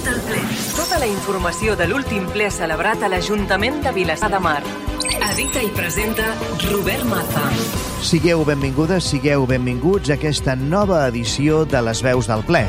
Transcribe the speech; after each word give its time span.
veus 0.00 0.04
del 0.04 0.20
ple. 0.20 0.40
Tota 0.76 0.98
la 0.98 1.06
informació 1.06 1.76
de 1.76 1.86
l'últim 1.88 2.26
ple 2.32 2.50
celebrat 2.50 3.02
a 3.02 3.08
l'Ajuntament 3.08 3.82
de 3.84 3.92
Vilassar 3.92 4.30
de 4.30 4.40
Mar. 4.40 4.62
Edita 5.32 5.62
i 5.62 5.70
presenta 5.74 6.34
Robert 6.70 7.04
Maza. 7.04 7.50
Sigueu 8.02 8.44
benvingudes, 8.44 9.04
sigueu 9.04 9.46
benvinguts 9.46 10.10
a 10.10 10.16
aquesta 10.16 10.56
nova 10.56 11.06
edició 11.08 11.64
de 11.64 11.82
les 11.82 12.02
veus 12.02 12.28
del 12.28 12.44
ple. 12.44 12.66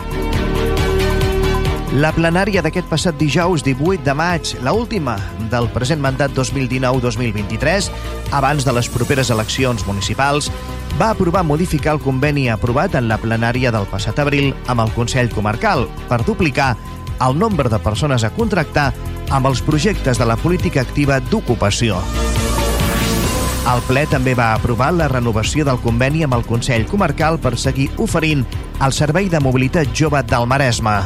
La 1.91 2.13
plenària 2.15 2.61
d'aquest 2.63 2.87
passat 2.87 3.17
dijous 3.19 3.65
18 3.65 4.05
de 4.05 4.13
maig, 4.15 4.53
la 4.63 4.71
última 4.71 5.17
del 5.51 5.67
present 5.73 5.99
mandat 5.99 6.31
2019-2023, 6.31 7.89
abans 8.31 8.63
de 8.63 8.71
les 8.71 8.87
properes 8.87 9.29
eleccions 9.29 9.83
municipals, 9.85 10.47
va 10.99 11.09
aprovar 11.11 11.43
modificar 11.43 11.97
el 11.97 11.99
conveni 11.99 12.47
aprovat 12.49 12.95
en 12.95 13.09
la 13.11 13.19
plenària 13.19 13.71
del 13.75 13.89
passat 13.91 14.19
abril 14.23 14.53
amb 14.71 14.85
el 14.85 14.95
Consell 14.95 15.31
Comarcal 15.35 15.87
per 16.07 16.23
duplicar 16.23 16.77
el 17.27 17.37
nombre 17.37 17.69
de 17.69 17.79
persones 17.79 18.23
a 18.23 18.31
contractar 18.33 18.91
amb 19.29 19.47
els 19.47 19.61
projectes 19.61 20.19
de 20.19 20.27
la 20.27 20.37
política 20.37 20.81
activa 20.81 21.19
d'ocupació. 21.31 22.01
El 23.71 23.83
ple 23.85 24.07
també 24.09 24.33
va 24.33 24.53
aprovar 24.55 24.89
la 24.97 25.07
renovació 25.11 25.63
del 25.67 25.79
conveni 25.83 26.25
amb 26.25 26.33
el 26.33 26.45
Consell 26.47 26.87
Comarcal 26.89 27.37
per 27.39 27.53
seguir 27.61 27.91
oferint 28.01 28.41
el 28.81 28.95
Servei 28.97 29.29
de 29.29 29.39
Mobilitat 29.39 29.93
Jove 29.93 30.23
del 30.25 30.49
Maresme. 30.49 30.97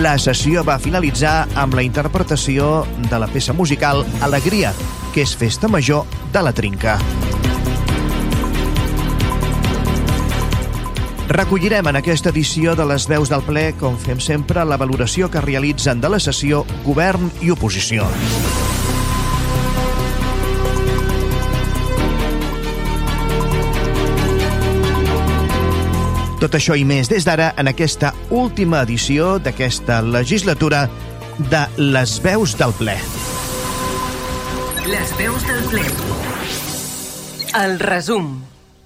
La 0.00 0.16
sessió 0.18 0.64
va 0.64 0.80
finalitzar 0.80 1.44
amb 1.60 1.76
la 1.76 1.84
interpretació 1.84 2.86
de 3.10 3.20
la 3.20 3.28
peça 3.28 3.52
musical 3.52 4.02
Alegria, 4.24 4.72
que 5.12 5.22
és 5.22 5.36
festa 5.36 5.68
major 5.68 6.08
de 6.32 6.42
la 6.42 6.56
Trinca. 6.56 6.98
Recollirem 11.28 11.86
en 11.88 11.96
aquesta 11.96 12.28
edició 12.28 12.74
de 12.76 12.84
les 12.84 13.06
veus 13.08 13.30
del 13.32 13.42
ple, 13.46 13.70
com 13.80 13.96
fem 13.96 14.20
sempre, 14.20 14.60
la 14.68 14.76
valoració 14.76 15.30
que 15.32 15.40
realitzen 15.40 16.02
de 16.02 16.10
la 16.12 16.20
sessió 16.20 16.66
govern 16.84 17.30
i 17.40 17.48
oposició. 17.54 18.04
Tot 26.44 26.58
això 26.58 26.76
i 26.76 26.84
més 26.84 27.08
des 27.08 27.24
d'ara 27.24 27.54
en 27.56 27.72
aquesta 27.72 28.12
última 28.28 28.82
edició 28.84 29.38
d'aquesta 29.40 30.02
legislatura 30.04 30.84
de 31.38 31.64
Les 31.80 32.18
Veus 32.20 32.52
del 32.60 32.76
Ple. 32.76 32.98
Les 34.84 35.16
veus 35.16 35.46
del 35.48 35.62
ple. 35.72 35.88
El 37.56 37.78
resum. 37.80 38.43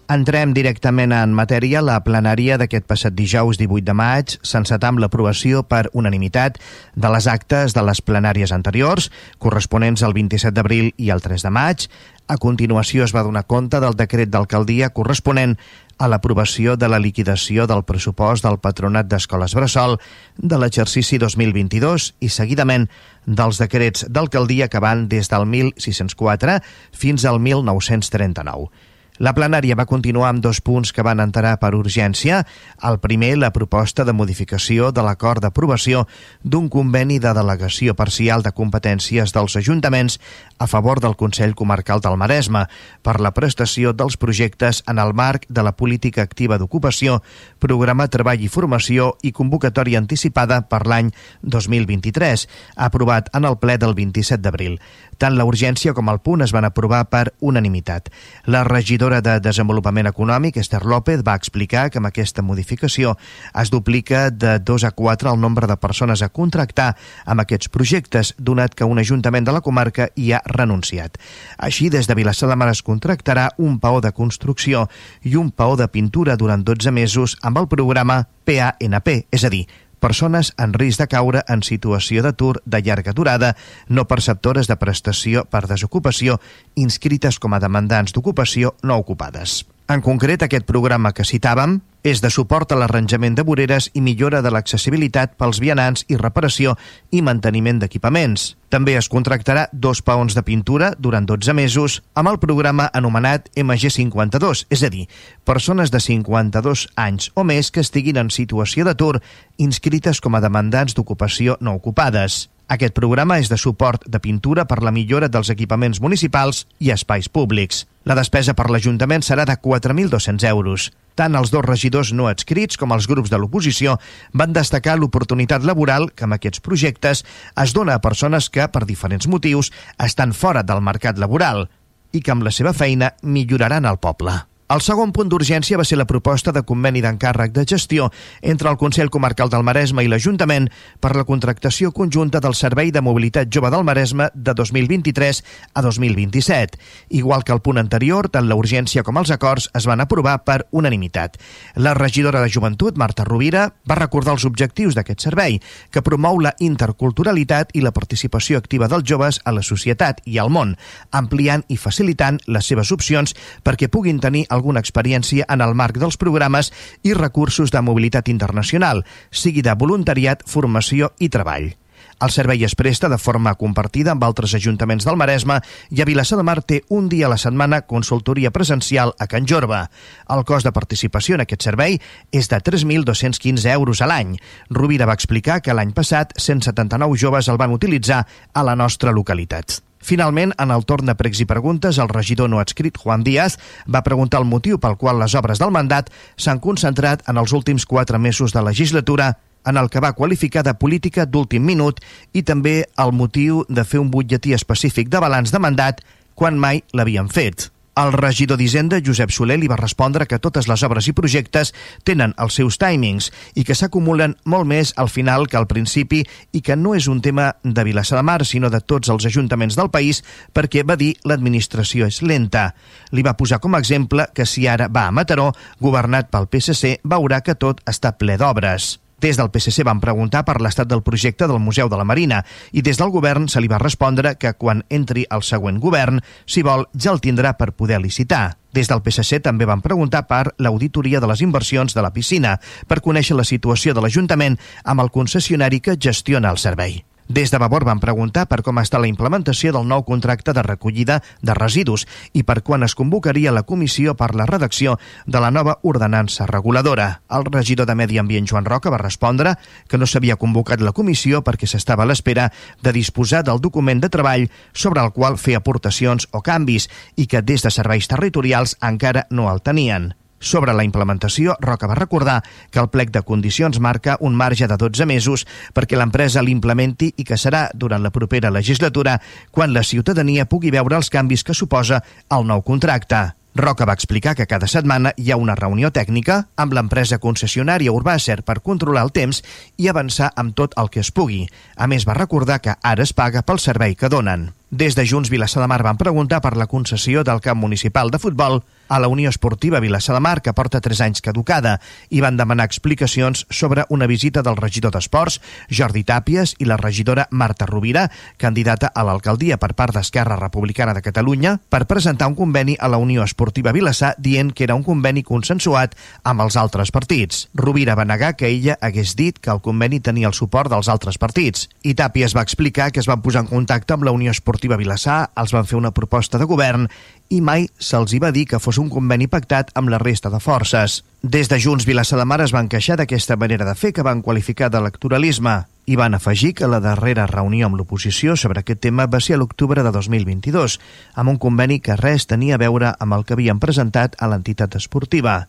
Entrem 0.08 0.54
directament 0.56 1.12
en 1.12 1.34
matèria. 1.36 1.82
La 1.84 1.98
plenària 2.00 2.56
d'aquest 2.56 2.86
passat 2.88 3.12
dijous 3.12 3.58
18 3.60 3.84
de 3.84 3.92
maig 3.92 4.38
s'encetar 4.40 4.88
amb 4.88 5.02
l'aprovació 5.02 5.66
per 5.68 5.90
unanimitat 5.92 6.56
de 6.96 7.10
les 7.12 7.28
actes 7.28 7.76
de 7.76 7.84
les 7.84 8.00
plenàries 8.00 8.54
anteriors, 8.56 9.10
corresponents 9.36 10.00
al 10.00 10.16
27 10.16 10.54
d'abril 10.56 10.88
i 10.96 11.12
al 11.12 11.20
3 11.20 11.44
de 11.44 11.52
maig. 11.52 11.86
A 12.24 12.38
continuació 12.40 13.04
es 13.04 13.12
va 13.12 13.26
donar 13.28 13.44
compte 13.44 13.82
del 13.84 14.00
decret 14.00 14.32
d'alcaldia 14.32 14.88
corresponent 14.96 15.58
a 16.00 16.08
l'aprovació 16.08 16.80
de 16.80 16.88
la 16.88 17.04
liquidació 17.04 17.68
del 17.68 17.84
pressupost 17.84 18.48
del 18.48 18.56
Patronat 18.64 19.12
d'Escoles 19.12 19.52
Bressol 19.60 20.00
de 20.40 20.56
l'exercici 20.56 21.20
2022 21.20 22.14
i 22.24 22.32
seguidament 22.32 22.88
dels 23.26 23.60
decrets 23.60 24.08
d'alcaldia 24.08 24.72
que 24.72 24.80
van 24.80 25.04
des 25.12 25.28
del 25.28 25.44
1604 25.44 26.62
fins 26.96 27.28
al 27.28 27.44
1939. 27.44 28.96
La 29.18 29.32
plenària 29.34 29.74
va 29.74 29.88
continuar 29.90 30.28
amb 30.30 30.42
dos 30.42 30.60
punts 30.62 30.92
que 30.94 31.02
van 31.02 31.18
enterar 31.18 31.56
per 31.58 31.72
urgència. 31.74 32.44
El 32.86 33.00
primer, 33.02 33.32
la 33.38 33.50
proposta 33.50 34.04
de 34.06 34.14
modificació 34.14 34.92
de 34.94 35.02
l'acord 35.02 35.42
d'aprovació 35.42 36.04
d'un 36.44 36.68
conveni 36.70 37.18
de 37.18 37.32
delegació 37.34 37.96
parcial 37.98 38.44
de 38.46 38.52
competències 38.54 39.34
dels 39.34 39.56
ajuntaments 39.58 40.20
a 40.58 40.68
favor 40.70 41.00
del 41.02 41.16
Consell 41.18 41.56
Comarcal 41.58 42.00
del 42.00 42.16
Maresme 42.16 42.66
per 43.02 43.18
la 43.18 43.34
prestació 43.34 43.92
dels 43.92 44.16
projectes 44.16 44.84
en 44.86 45.02
el 45.02 45.14
marc 45.14 45.48
de 45.48 45.66
la 45.66 45.74
política 45.74 46.22
activa 46.22 46.58
d'ocupació, 46.58 47.18
programa 47.58 48.06
Treball 48.06 48.42
i 48.46 48.48
Formació 48.48 49.16
i 49.22 49.34
convocatòria 49.34 49.98
anticipada 49.98 50.60
per 50.70 50.84
l'any 50.86 51.10
2023, 51.42 52.46
aprovat 52.76 53.34
en 53.34 53.50
el 53.50 53.58
ple 53.58 53.78
del 53.82 53.98
27 53.98 54.42
d'abril. 54.46 54.78
Tant 55.18 55.34
la 55.34 55.44
urgència 55.48 55.92
com 55.94 56.08
el 56.12 56.20
punt 56.22 56.44
es 56.46 56.52
van 56.54 56.66
aprovar 56.68 57.00
per 57.10 57.32
unanimitat. 57.42 58.06
La 58.46 58.62
regidora 58.64 59.18
de 59.20 59.38
Desenvolupament 59.42 60.06
Econòmic, 60.06 60.60
Esther 60.62 60.84
López, 60.86 61.24
va 61.26 61.34
explicar 61.34 61.88
que 61.90 61.98
amb 61.98 62.06
aquesta 62.06 62.44
modificació 62.46 63.16
es 63.58 63.72
duplica 63.74 64.28
de 64.30 64.58
2 64.62 64.86
a 64.86 64.92
4 64.94 65.32
el 65.32 65.40
nombre 65.40 65.66
de 65.66 65.76
persones 65.76 66.22
a 66.22 66.30
contractar 66.30 66.92
amb 67.26 67.42
aquests 67.42 67.68
projectes, 67.74 68.34
donat 68.38 68.78
que 68.78 68.86
un 68.86 69.02
ajuntament 69.02 69.46
de 69.46 69.56
la 69.56 69.60
comarca 69.60 70.08
hi 70.14 70.30
ha 70.32 70.42
renunciat. 70.46 71.18
Així, 71.58 71.90
des 71.90 72.06
de 72.06 72.14
Vilassar 72.14 72.48
de 72.48 72.56
Mar 72.56 72.70
es 72.70 72.84
contractarà 72.86 73.50
un 73.58 73.80
paó 73.82 74.00
de 74.00 74.14
construcció 74.14 74.86
i 75.26 75.34
un 75.34 75.50
paó 75.50 75.74
de 75.76 75.90
pintura 75.90 76.38
durant 76.38 76.62
12 76.62 76.94
mesos 76.94 77.36
amb 77.42 77.58
el 77.58 77.66
programa 77.66 78.22
PANP, 78.46 79.26
és 79.34 79.44
a 79.44 79.50
dir, 79.50 79.66
persones 80.00 80.52
en 80.58 80.74
risc 80.74 81.02
de 81.02 81.08
caure 81.10 81.44
en 81.48 81.62
situació 81.62 82.24
d'atur 82.26 82.58
de 82.64 82.82
llarga 82.82 83.14
durada, 83.14 83.54
no 83.88 84.08
perceptores 84.10 84.68
de 84.68 84.76
prestació 84.76 85.46
per 85.46 85.66
desocupació, 85.70 86.40
inscrites 86.74 87.38
com 87.38 87.54
a 87.54 87.62
demandants 87.62 88.14
d'ocupació 88.14 88.76
no 88.82 88.98
ocupades. 88.98 89.64
En 89.88 90.02
concret, 90.04 90.42
aquest 90.44 90.66
programa 90.68 91.14
que 91.16 91.24
citàvem 91.24 91.78
és 92.04 92.20
de 92.20 92.28
suport 92.28 92.68
a 92.72 92.76
l'arranjament 92.76 93.38
de 93.38 93.44
voreres 93.48 93.86
i 93.96 94.02
millora 94.04 94.42
de 94.44 94.50
l'accessibilitat 94.52 95.32
pels 95.40 95.62
vianants 95.64 96.04
i 96.12 96.18
reparació 96.20 96.74
i 97.08 97.22
manteniment 97.24 97.80
d'equipaments. 97.80 98.44
També 98.68 98.98
es 99.00 99.08
contractarà 99.08 99.64
dos 99.72 100.02
paons 100.04 100.36
de 100.36 100.44
pintura 100.44 100.90
durant 100.98 101.24
12 101.24 101.56
mesos 101.56 102.02
amb 102.12 102.28
el 102.28 102.36
programa 102.42 102.90
anomenat 102.92 103.48
MG52, 103.56 104.66
és 104.68 104.84
a 104.84 104.92
dir, 104.92 105.06
persones 105.48 105.88
de 105.88 106.04
52 106.04 106.84
anys 107.08 107.32
o 107.32 107.46
més 107.48 107.72
que 107.72 107.80
estiguin 107.80 108.20
en 108.20 108.28
situació 108.28 108.84
d'atur 108.84 109.22
inscrites 109.56 110.20
com 110.20 110.36
a 110.36 110.44
demandants 110.44 110.92
d'ocupació 110.92 111.56
no 111.64 111.72
ocupades. 111.80 112.50
Aquest 112.68 112.92
programa 112.92 113.38
és 113.40 113.48
de 113.48 113.56
suport 113.56 114.02
de 114.04 114.18
pintura 114.20 114.66
per 114.68 114.82
la 114.84 114.92
millora 114.92 115.30
dels 115.32 115.48
equipaments 115.48 116.02
municipals 116.04 116.66
i 116.84 116.90
espais 116.92 117.30
públics. 117.32 117.86
La 118.04 118.16
despesa 118.18 118.52
per 118.52 118.66
l'Ajuntament 118.68 119.24
serà 119.24 119.46
de 119.48 119.56
4.200 119.56 120.44
euros. 120.50 120.90
Tant 121.16 121.34
els 121.34 121.48
dos 121.50 121.64
regidors 121.64 122.12
no 122.12 122.28
adscrits 122.28 122.76
com 122.76 122.92
els 122.92 123.08
grups 123.08 123.32
de 123.32 123.40
l'oposició 123.40 123.96
van 124.36 124.52
destacar 124.52 124.98
l'oportunitat 124.98 125.64
laboral 125.64 126.10
que 126.12 126.28
amb 126.28 126.36
aquests 126.36 126.60
projectes 126.60 127.24
es 127.64 127.72
dona 127.72 127.96
a 127.96 128.04
persones 128.04 128.50
que, 128.52 128.68
per 128.68 128.84
diferents 128.84 129.32
motius, 129.32 129.72
estan 129.96 130.36
fora 130.36 130.62
del 130.62 130.84
mercat 130.84 131.16
laboral 131.16 131.70
i 132.12 132.20
que 132.20 132.36
amb 132.36 132.44
la 132.44 132.52
seva 132.52 132.76
feina 132.76 133.14
milloraran 133.22 133.88
el 133.88 133.96
poble. 133.96 134.36
El 134.68 134.82
segon 134.84 135.14
punt 135.16 135.30
d'urgència 135.32 135.78
va 135.80 135.84
ser 135.88 135.96
la 135.96 136.04
proposta 136.04 136.52
de 136.52 136.60
conveni 136.68 137.00
d'encàrrec 137.00 137.54
de 137.56 137.62
gestió 137.64 138.10
entre 138.42 138.68
el 138.68 138.76
Consell 138.76 139.08
Comarcal 139.08 139.48
del 139.48 139.62
Maresme 139.64 140.02
i 140.04 140.10
l'Ajuntament 140.12 140.66
per 141.00 141.14
la 141.16 141.24
contractació 141.24 141.88
conjunta 141.96 142.42
del 142.44 142.52
Servei 142.52 142.90
de 142.92 143.00
Mobilitat 143.00 143.48
Jove 143.48 143.70
del 143.72 143.86
Maresme 143.88 144.26
de 144.34 144.52
2023 144.52 145.40
a 145.72 145.82
2027. 145.86 146.76
Igual 147.16 147.44
que 147.44 147.54
el 147.56 147.62
punt 147.64 147.80
anterior, 147.80 148.28
tant 148.28 148.44
la 148.44 148.58
urgència 148.60 149.06
com 149.06 149.16
els 149.16 149.32
acords 149.32 149.70
es 149.72 149.86
van 149.88 150.04
aprovar 150.04 150.42
per 150.44 150.58
unanimitat. 150.70 151.40
La 151.76 151.94
regidora 151.96 152.44
de 152.44 152.52
Joventut, 152.52 153.00
Marta 153.00 153.24
Rovira, 153.24 153.70
va 153.88 153.96
recordar 153.96 154.36
els 154.36 154.44
objectius 154.44 154.92
d'aquest 154.92 155.24
servei, 155.30 155.62
que 155.88 156.04
promou 156.04 156.42
la 156.44 156.52
interculturalitat 156.60 157.72
i 157.72 157.86
la 157.86 157.94
participació 157.96 158.60
activa 158.60 158.92
dels 158.92 159.08
joves 159.08 159.40
a 159.48 159.56
la 159.56 159.64
societat 159.64 160.20
i 160.28 160.36
al 160.36 160.52
món, 160.52 160.76
ampliant 161.10 161.64
i 161.72 161.80
facilitant 161.80 162.36
les 162.44 162.68
seves 162.68 162.92
opcions 162.92 163.32
perquè 163.64 163.88
puguin 163.88 164.20
tenir 164.20 164.44
alguna 164.58 164.82
experiència 164.84 165.48
en 165.48 165.64
el 165.64 165.74
marc 165.78 165.98
dels 166.02 166.20
programes 166.20 166.72
i 167.02 167.16
recursos 167.16 167.72
de 167.72 167.82
mobilitat 167.82 168.28
internacional, 168.28 169.04
sigui 169.30 169.62
de 169.62 169.74
voluntariat, 169.78 170.42
formació 170.46 171.14
i 171.18 171.30
treball. 171.32 171.72
El 172.18 172.32
servei 172.34 172.64
es 172.66 172.74
presta 172.74 173.08
de 173.08 173.18
forma 173.18 173.54
compartida 173.54 174.10
amb 174.10 174.24
altres 174.26 174.54
ajuntaments 174.58 175.06
del 175.06 175.18
Maresme 175.20 175.60
i 175.94 176.02
a 176.02 176.06
Vilassar 176.08 176.38
de 176.40 176.46
Mar 176.46 176.58
té 176.66 176.80
un 176.90 177.06
dia 177.08 177.28
a 177.28 177.30
la 177.30 177.38
setmana 177.38 177.82
consultoria 177.86 178.50
presencial 178.50 179.14
a 179.18 179.28
Can 179.30 179.46
Jorba. 179.46 179.84
El 180.26 180.44
cost 180.44 180.66
de 180.66 180.74
participació 180.74 181.38
en 181.38 181.46
aquest 181.46 181.68
servei 181.70 182.00
és 182.32 182.50
de 182.50 182.58
3.215 182.58 183.70
euros 183.70 184.02
a 184.02 184.10
l'any. 184.10 184.34
Rovira 184.70 185.06
va 185.06 185.14
explicar 185.18 185.60
que 185.62 185.74
l'any 185.74 185.94
passat 185.94 186.34
179 186.34 187.22
joves 187.22 187.48
el 187.48 187.60
van 187.60 187.76
utilitzar 187.78 188.24
a 188.52 188.66
la 188.66 188.74
nostra 188.74 189.14
localitat. 189.14 189.87
Finalment, 189.98 190.54
en 190.58 190.70
el 190.70 190.84
torn 190.86 191.06
de 191.06 191.16
pregs 191.18 191.40
i 191.42 191.46
preguntes, 191.48 191.98
el 191.98 192.08
regidor 192.08 192.50
no 192.50 192.60
adscrit, 192.62 192.98
Juan 192.98 193.24
Díaz, 193.24 193.58
va 193.86 194.04
preguntar 194.06 194.40
el 194.40 194.48
motiu 194.48 194.78
pel 194.78 194.96
qual 194.96 195.18
les 195.18 195.34
obres 195.34 195.58
del 195.58 195.74
mandat 195.74 196.12
s'han 196.36 196.62
concentrat 196.62 197.24
en 197.28 197.38
els 197.38 197.52
últims 197.52 197.86
quatre 197.86 198.18
mesos 198.18 198.54
de 198.54 198.62
legislatura 198.62 199.36
en 199.66 199.76
el 199.76 199.90
que 199.90 200.00
va 200.00 200.14
qualificar 200.14 200.62
de 200.64 200.74
política 200.74 201.26
d'últim 201.26 201.64
minut 201.64 202.00
i 202.32 202.42
també 202.42 202.84
el 202.96 203.12
motiu 203.12 203.64
de 203.68 203.84
fer 203.84 204.00
un 204.00 204.10
butlletí 204.10 204.54
específic 204.56 205.10
de 205.12 205.20
balanç 205.20 205.52
de 205.52 205.60
mandat 205.60 206.00
quan 206.34 206.58
mai 206.58 206.84
l'havien 206.94 207.28
fet. 207.28 207.68
El 207.98 208.12
regidor 208.12 208.60
d'Hisenda, 208.60 209.00
Josep 209.02 209.32
Soler, 209.34 209.56
li 209.58 209.66
va 209.66 209.76
respondre 209.78 210.28
que 210.30 210.38
totes 210.38 210.68
les 210.70 210.84
obres 210.86 211.08
i 211.10 211.14
projectes 211.18 211.72
tenen 212.06 212.30
els 212.38 212.58
seus 212.60 212.76
timings 212.78 213.26
i 213.58 213.64
que 213.66 213.74
s'acumulen 213.74 214.36
molt 214.46 214.68
més 214.70 214.92
al 215.02 215.10
final 215.10 215.48
que 215.50 215.58
al 215.58 215.66
principi 215.66 216.20
i 216.54 216.62
que 216.62 216.76
no 216.78 216.94
és 216.94 217.08
un 217.10 217.18
tema 217.24 217.48
de 217.64 217.86
Vilassar 217.88 218.20
de 218.20 218.22
Mar, 218.28 218.44
sinó 218.46 218.70
de 218.70 218.78
tots 218.78 219.10
els 219.10 219.26
ajuntaments 219.26 219.74
del 219.80 219.90
país, 219.90 220.22
perquè 220.54 220.86
va 220.86 220.94
dir 221.00 221.16
l'administració 221.26 222.06
és 222.06 222.22
lenta. 222.22 222.68
Li 223.10 223.26
va 223.26 223.34
posar 223.34 223.58
com 223.58 223.74
a 223.74 223.82
exemple 223.82 224.28
que 224.30 224.46
si 224.46 224.68
ara 224.70 224.86
va 224.86 225.08
a 225.08 225.18
Mataró, 225.18 225.50
governat 225.82 226.30
pel 226.30 226.46
PSC, 226.46 227.00
veurà 227.02 227.42
que 227.42 227.58
tot 227.58 227.82
està 227.82 228.14
ple 228.14 228.38
d'obres. 228.38 228.94
Des 229.18 229.36
del 229.36 229.50
PSC 229.50 229.82
van 229.82 229.98
preguntar 229.98 230.44
per 230.46 230.60
l'estat 230.62 230.86
del 230.86 231.02
projecte 231.02 231.48
del 231.50 231.58
Museu 231.58 231.88
de 231.90 231.98
la 231.98 232.06
Marina 232.06 232.44
i 232.70 232.84
des 232.86 233.00
del 233.00 233.10
govern 233.10 233.48
se 233.50 233.60
li 233.60 233.70
va 233.70 233.80
respondre 233.82 234.36
que 234.38 234.54
quan 234.54 234.84
entri 234.94 235.26
el 235.34 235.42
següent 235.42 235.80
govern, 235.82 236.22
si 236.46 236.62
vol, 236.62 236.86
ja 236.94 237.10
el 237.10 237.20
tindrà 237.24 237.56
per 237.58 237.72
poder 237.74 237.98
licitar. 238.00 238.58
Des 238.70 238.86
del 238.86 239.02
PSC 239.02 239.42
també 239.42 239.66
van 239.66 239.82
preguntar 239.82 240.26
per 240.30 240.54
l'auditoria 240.62 241.18
de 241.18 241.26
les 241.26 241.42
inversions 241.42 241.94
de 241.96 242.04
la 242.04 242.12
piscina 242.14 242.58
per 242.86 243.02
conèixer 243.02 243.34
la 243.34 243.48
situació 243.48 243.94
de 243.94 244.04
l'Ajuntament 244.04 244.58
amb 244.84 245.02
el 245.02 245.10
concessionari 245.10 245.80
que 245.80 245.98
gestiona 245.98 246.54
el 246.54 246.62
servei. 246.62 247.07
Des 247.28 247.50
de 247.50 247.58
Vavor 247.58 247.84
van 247.84 248.00
preguntar 248.00 248.46
per 248.48 248.62
com 248.64 248.78
està 248.80 248.96
la 248.96 249.08
implementació 249.10 249.68
del 249.76 249.84
nou 249.84 250.00
contracte 250.08 250.54
de 250.56 250.62
recollida 250.64 251.18
de 251.44 251.52
residus 251.54 252.06
i 252.32 252.40
per 252.42 252.62
quan 252.64 252.86
es 252.86 252.94
convocaria 252.96 253.52
la 253.52 253.66
comissió 253.68 254.14
per 254.16 254.30
la 254.34 254.46
redacció 254.48 254.94
de 255.26 255.42
la 255.44 255.50
nova 255.52 255.74
ordenança 255.82 256.46
reguladora. 256.48 257.20
El 257.28 257.44
regidor 257.44 257.84
de 257.84 257.94
Medi 258.00 258.16
Ambient, 258.16 258.48
Joan 258.48 258.64
Roca, 258.64 258.88
va 258.88 259.02
respondre 259.02 259.58
que 259.88 259.98
no 260.00 260.08
s'havia 260.08 260.38
convocat 260.40 260.80
la 260.80 260.94
comissió 260.96 261.42
perquè 261.44 261.68
s'estava 261.68 262.06
a 262.06 262.08
l'espera 262.08 262.48
de 262.80 262.94
disposar 262.96 263.42
del 263.44 263.60
document 263.60 264.00
de 264.00 264.08
treball 264.08 264.48
sobre 264.72 265.04
el 265.04 265.12
qual 265.12 265.36
fer 265.36 265.58
aportacions 265.60 266.30
o 266.32 266.40
canvis 266.40 266.88
i 267.16 267.28
que 267.28 267.44
des 267.44 267.60
de 267.60 267.70
serveis 267.70 268.08
territorials 268.08 268.78
encara 268.80 269.26
no 269.28 269.52
el 269.52 269.60
tenien. 269.60 270.14
Sobre 270.38 270.72
la 270.72 270.84
implementació, 270.86 271.56
Roca 271.60 271.88
va 271.90 271.96
recordar 271.98 272.42
que 272.70 272.78
el 272.78 272.90
plec 272.90 273.10
de 273.10 273.22
condicions 273.26 273.80
marca 273.80 274.16
un 274.20 274.36
marge 274.38 274.68
de 274.70 274.76
12 274.78 275.06
mesos 275.06 275.46
perquè 275.74 275.98
l'empresa 275.98 276.42
l'implementi 276.42 277.10
i 277.16 277.26
que 277.26 277.40
serà 277.40 277.68
durant 277.74 278.02
la 278.02 278.14
propera 278.14 278.52
legislatura 278.54 279.18
quan 279.50 279.74
la 279.74 279.82
ciutadania 279.82 280.46
pugui 280.46 280.70
veure 280.70 280.96
els 280.96 281.10
canvis 281.10 281.42
que 281.42 281.58
suposa 281.58 282.02
el 282.30 282.46
nou 282.46 282.62
contracte. 282.62 283.38
Roca 283.58 283.84
va 283.84 283.94
explicar 283.96 284.36
que 284.36 284.46
cada 284.46 284.68
setmana 284.70 285.10
hi 285.16 285.32
ha 285.32 285.36
una 285.36 285.56
reunió 285.58 285.90
tècnica 285.90 286.44
amb 286.54 286.76
l'empresa 286.76 287.18
concessionària 287.18 287.90
Urbàcer 287.90 288.44
per 288.46 288.60
controlar 288.62 289.02
el 289.08 289.10
temps 289.10 289.42
i 289.76 289.88
avançar 289.90 290.30
amb 290.36 290.54
tot 290.54 290.76
el 290.78 290.92
que 290.94 291.02
es 291.02 291.10
pugui. 291.10 291.48
A 291.74 291.88
més, 291.90 292.06
va 292.06 292.14
recordar 292.14 292.60
que 292.62 292.76
ara 292.78 293.02
es 293.02 293.12
paga 293.12 293.42
pel 293.42 293.58
servei 293.58 293.96
que 293.98 294.12
donen. 294.12 294.52
Des 294.70 294.94
de 294.94 295.02
Junts 295.02 295.30
Vilassar 295.32 295.64
de 295.64 295.66
Mar 295.66 295.82
van 295.82 295.98
preguntar 295.98 296.38
per 296.44 296.54
la 296.56 296.68
concessió 296.70 297.24
del 297.24 297.40
camp 297.40 297.58
municipal 297.58 298.14
de 298.14 298.22
futbol 298.22 298.62
a 298.88 298.98
la 298.98 299.08
Unió 299.08 299.28
Esportiva 299.30 299.80
Vilassar 299.80 300.14
de 300.16 300.20
Mar, 300.20 300.42
que 300.42 300.52
porta 300.52 300.80
3 300.80 301.00
anys 301.06 301.22
caducada, 301.22 301.78
i 302.10 302.20
van 302.24 302.36
demanar 302.36 302.66
explicacions 302.66 303.46
sobre 303.50 303.84
una 303.88 304.06
visita 304.06 304.42
del 304.42 304.56
regidor 304.56 304.92
d'Esports, 304.96 305.40
Jordi 305.70 306.04
Tàpies, 306.04 306.54
i 306.58 306.66
la 306.66 306.76
regidora 306.76 307.28
Marta 307.30 307.66
Rovira, 307.66 308.08
candidata 308.36 308.90
a 308.94 309.04
l'alcaldia 309.04 309.58
per 309.58 309.74
part 309.74 309.94
d'Esquerra 309.94 310.38
Republicana 310.40 310.94
de 310.96 311.02
Catalunya, 311.02 311.58
per 311.68 311.86
presentar 311.86 312.28
un 312.28 312.36
conveni 312.38 312.76
a 312.78 312.88
la 312.88 312.98
Unió 312.98 313.24
Esportiva 313.24 313.72
Vilassar 313.72 314.14
dient 314.18 314.52
que 314.52 314.64
era 314.64 314.76
un 314.78 314.84
conveni 314.86 315.22
consensuat 315.22 315.94
amb 316.24 316.42
els 316.46 316.56
altres 316.56 316.90
partits. 316.94 317.46
Rovira 317.54 317.96
va 317.98 318.08
negar 318.08 318.34
que 318.36 318.48
ella 318.48 318.78
hagués 318.80 319.14
dit 319.16 319.38
que 319.38 319.52
el 319.52 319.62
conveni 319.62 320.00
tenia 320.00 320.28
el 320.28 320.36
suport 320.36 320.72
dels 320.72 320.88
altres 320.88 321.18
partits, 321.18 321.68
i 321.82 321.94
Tàpies 321.94 322.34
va 322.36 322.44
explicar 322.46 322.90
que 322.92 323.00
es 323.00 323.08
van 323.08 323.22
posar 323.22 323.44
en 323.44 323.52
contacte 323.52 323.94
amb 323.94 324.06
la 324.06 324.14
Unió 324.14 324.32
Esportiva 324.34 324.78
Vilassar 324.80 325.28
els 325.36 325.52
van 325.54 325.66
fer 325.68 325.78
una 325.78 325.92
proposta 325.94 326.38
de 326.38 326.46
govern 326.48 326.88
i 327.28 327.40
mai 327.44 327.66
se'ls 327.78 328.12
hi 328.14 328.20
va 328.22 328.30
dir 328.32 328.46
que 328.48 328.60
fos 328.62 328.78
un 328.80 328.88
conveni 328.92 329.26
pactat 329.28 329.70
amb 329.78 329.90
la 329.92 329.98
resta 330.00 330.30
de 330.32 330.40
forces. 330.40 331.02
Des 331.22 331.48
de 331.48 331.58
Junts 331.60 331.86
Vilassar 331.86 332.18
de 332.18 332.24
Mar 332.24 332.40
es 332.40 332.54
van 332.56 332.68
queixar 332.68 332.96
d'aquesta 332.96 333.36
manera 333.36 333.66
de 333.68 333.74
fer 333.74 333.92
que 333.92 334.06
van 334.06 334.22
qualificar 334.22 334.70
d'electoralisme 334.72 335.56
i 335.86 335.96
van 335.96 336.14
afegir 336.14 336.54
que 336.54 336.68
la 336.68 336.80
darrera 336.84 337.26
reunió 337.26 337.66
amb 337.66 337.76
l'oposició 337.80 338.36
sobre 338.36 338.60
aquest 338.60 338.80
tema 338.84 339.06
va 339.06 339.20
ser 339.20 339.36
a 339.36 339.40
l'octubre 339.42 339.82
de 339.82 339.92
2022, 339.92 340.78
amb 341.14 341.34
un 341.34 341.38
conveni 341.38 341.80
que 341.80 341.96
res 341.96 342.26
tenia 342.26 342.56
a 342.56 342.62
veure 342.62 342.94
amb 342.98 343.16
el 343.16 343.24
que 343.24 343.36
havien 343.36 343.60
presentat 343.60 344.16
a 344.20 344.28
l'entitat 344.28 344.76
esportiva. 344.76 345.48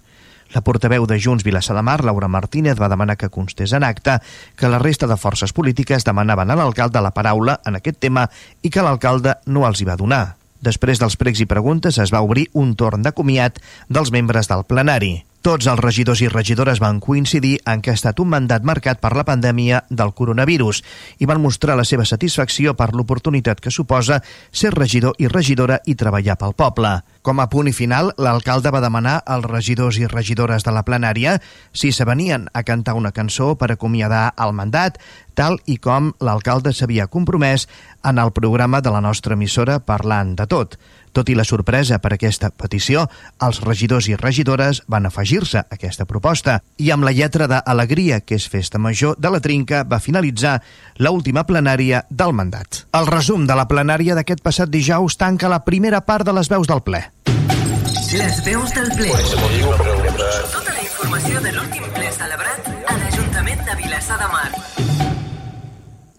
La 0.56 0.64
portaveu 0.66 1.06
de 1.06 1.20
Junts 1.22 1.44
Vilassar 1.46 1.76
de 1.78 1.84
Mar, 1.86 2.00
Laura 2.04 2.28
Martínez, 2.28 2.80
va 2.80 2.90
demanar 2.90 3.18
que 3.18 3.30
constés 3.30 3.74
en 3.74 3.84
acte 3.84 4.18
que 4.56 4.72
la 4.72 4.80
resta 4.80 5.08
de 5.08 5.18
forces 5.18 5.54
polítiques 5.54 6.04
demanaven 6.04 6.50
a 6.50 6.58
l'alcalde 6.58 7.04
la 7.04 7.14
paraula 7.14 7.60
en 7.66 7.78
aquest 7.78 8.00
tema 8.02 8.26
i 8.64 8.74
que 8.74 8.82
l'alcalde 8.82 9.38
no 9.46 9.68
els 9.68 9.82
hi 9.82 9.92
va 9.92 10.00
donar. 10.00 10.39
Després 10.66 11.00
dels 11.00 11.16
pregs 11.20 11.40
i 11.40 11.48
preguntes 11.48 12.00
es 12.04 12.12
va 12.12 12.24
obrir 12.26 12.50
un 12.54 12.76
torn 12.76 13.06
de 13.06 13.14
comiat 13.16 13.62
dels 13.88 14.12
membres 14.12 14.52
del 14.52 14.66
plenari. 14.68 15.29
Tots 15.40 15.70
els 15.72 15.80
regidors 15.80 16.20
i 16.20 16.28
regidores 16.28 16.82
van 16.84 16.98
coincidir 17.00 17.62
en 17.72 17.80
que 17.80 17.94
ha 17.94 17.96
estat 17.96 18.18
un 18.20 18.28
mandat 18.28 18.66
marcat 18.68 19.00
per 19.00 19.14
la 19.16 19.24
pandèmia 19.24 19.86
del 19.88 20.12
coronavirus 20.12 20.82
i 21.24 21.30
van 21.32 21.40
mostrar 21.40 21.78
la 21.80 21.86
seva 21.88 22.04
satisfacció 22.04 22.74
per 22.76 22.90
l'oportunitat 22.92 23.62
que 23.64 23.72
suposa 23.72 24.18
ser 24.52 24.74
regidor 24.76 25.16
i 25.16 25.32
regidora 25.32 25.80
i 25.88 25.96
treballar 25.96 26.36
pel 26.42 26.58
poble. 26.60 26.92
Com 27.24 27.40
a 27.40 27.48
punt 27.48 27.72
i 27.72 27.76
final, 27.78 28.12
l'alcalde 28.20 28.74
va 28.76 28.84
demanar 28.84 29.22
als 29.24 29.48
regidors 29.48 30.02
i 30.04 30.12
regidores 30.12 30.68
de 30.68 30.76
la 30.76 30.84
plenària 30.84 31.38
si 31.72 31.94
s'avenien 31.96 32.50
a 32.52 32.66
cantar 32.68 33.00
una 33.00 33.16
cançó 33.16 33.54
per 33.56 33.72
acomiadar 33.72 34.34
el 34.44 34.52
mandat, 34.52 35.00
tal 35.40 35.56
i 35.72 35.78
com 35.80 36.12
l'alcalde 36.20 36.76
s'havia 36.76 37.08
compromès 37.08 37.70
en 38.04 38.20
el 38.20 38.36
programa 38.36 38.84
de 38.84 38.92
la 38.92 39.00
nostra 39.00 39.40
emissora 39.40 39.80
Parlant 39.80 40.36
de 40.36 40.52
Tot. 40.52 40.76
Tot 41.14 41.30
i 41.30 41.36
la 41.38 41.46
sorpresa 41.48 42.00
per 42.00 42.14
aquesta 42.16 42.50
petició, 42.50 43.08
els 43.46 43.62
regidors 43.66 44.10
i 44.10 44.16
regidores 44.20 44.84
van 44.88 45.08
afegir-se 45.10 45.62
a 45.64 45.66
aquesta 45.78 46.06
proposta 46.10 46.60
i 46.78 46.92
amb 46.92 47.08
la 47.08 47.14
lletra 47.16 47.48
d'Alegria, 47.50 48.22
que 48.22 48.38
és 48.40 48.48
festa 48.50 48.80
major 48.80 49.16
de 49.18 49.32
la 49.32 49.42
Trinca, 49.42 49.84
va 49.84 50.00
finalitzar 50.00 50.60
l'última 51.00 51.46
plenària 51.46 52.04
del 52.10 52.34
mandat. 52.34 52.86
El 52.94 53.08
resum 53.10 53.48
de 53.48 53.58
la 53.58 53.68
plenària 53.68 54.18
d'aquest 54.18 54.44
passat 54.46 54.70
dijous 54.70 55.18
tanca 55.18 55.50
la 55.50 55.64
primera 55.66 56.02
part 56.02 56.26
de 56.26 56.36
les 56.36 56.50
veus 56.50 56.68
del 56.68 56.84
ple. 56.86 57.04
Les 58.10 58.40
veus 58.46 58.74
del 58.74 58.90
ple. 58.98 59.12
Tota 60.54 60.74
la 60.74 60.82
informació 60.82 61.42
de 61.46 61.52
l'últim 61.54 61.86
ple 61.94 62.10
celebrat 62.16 62.49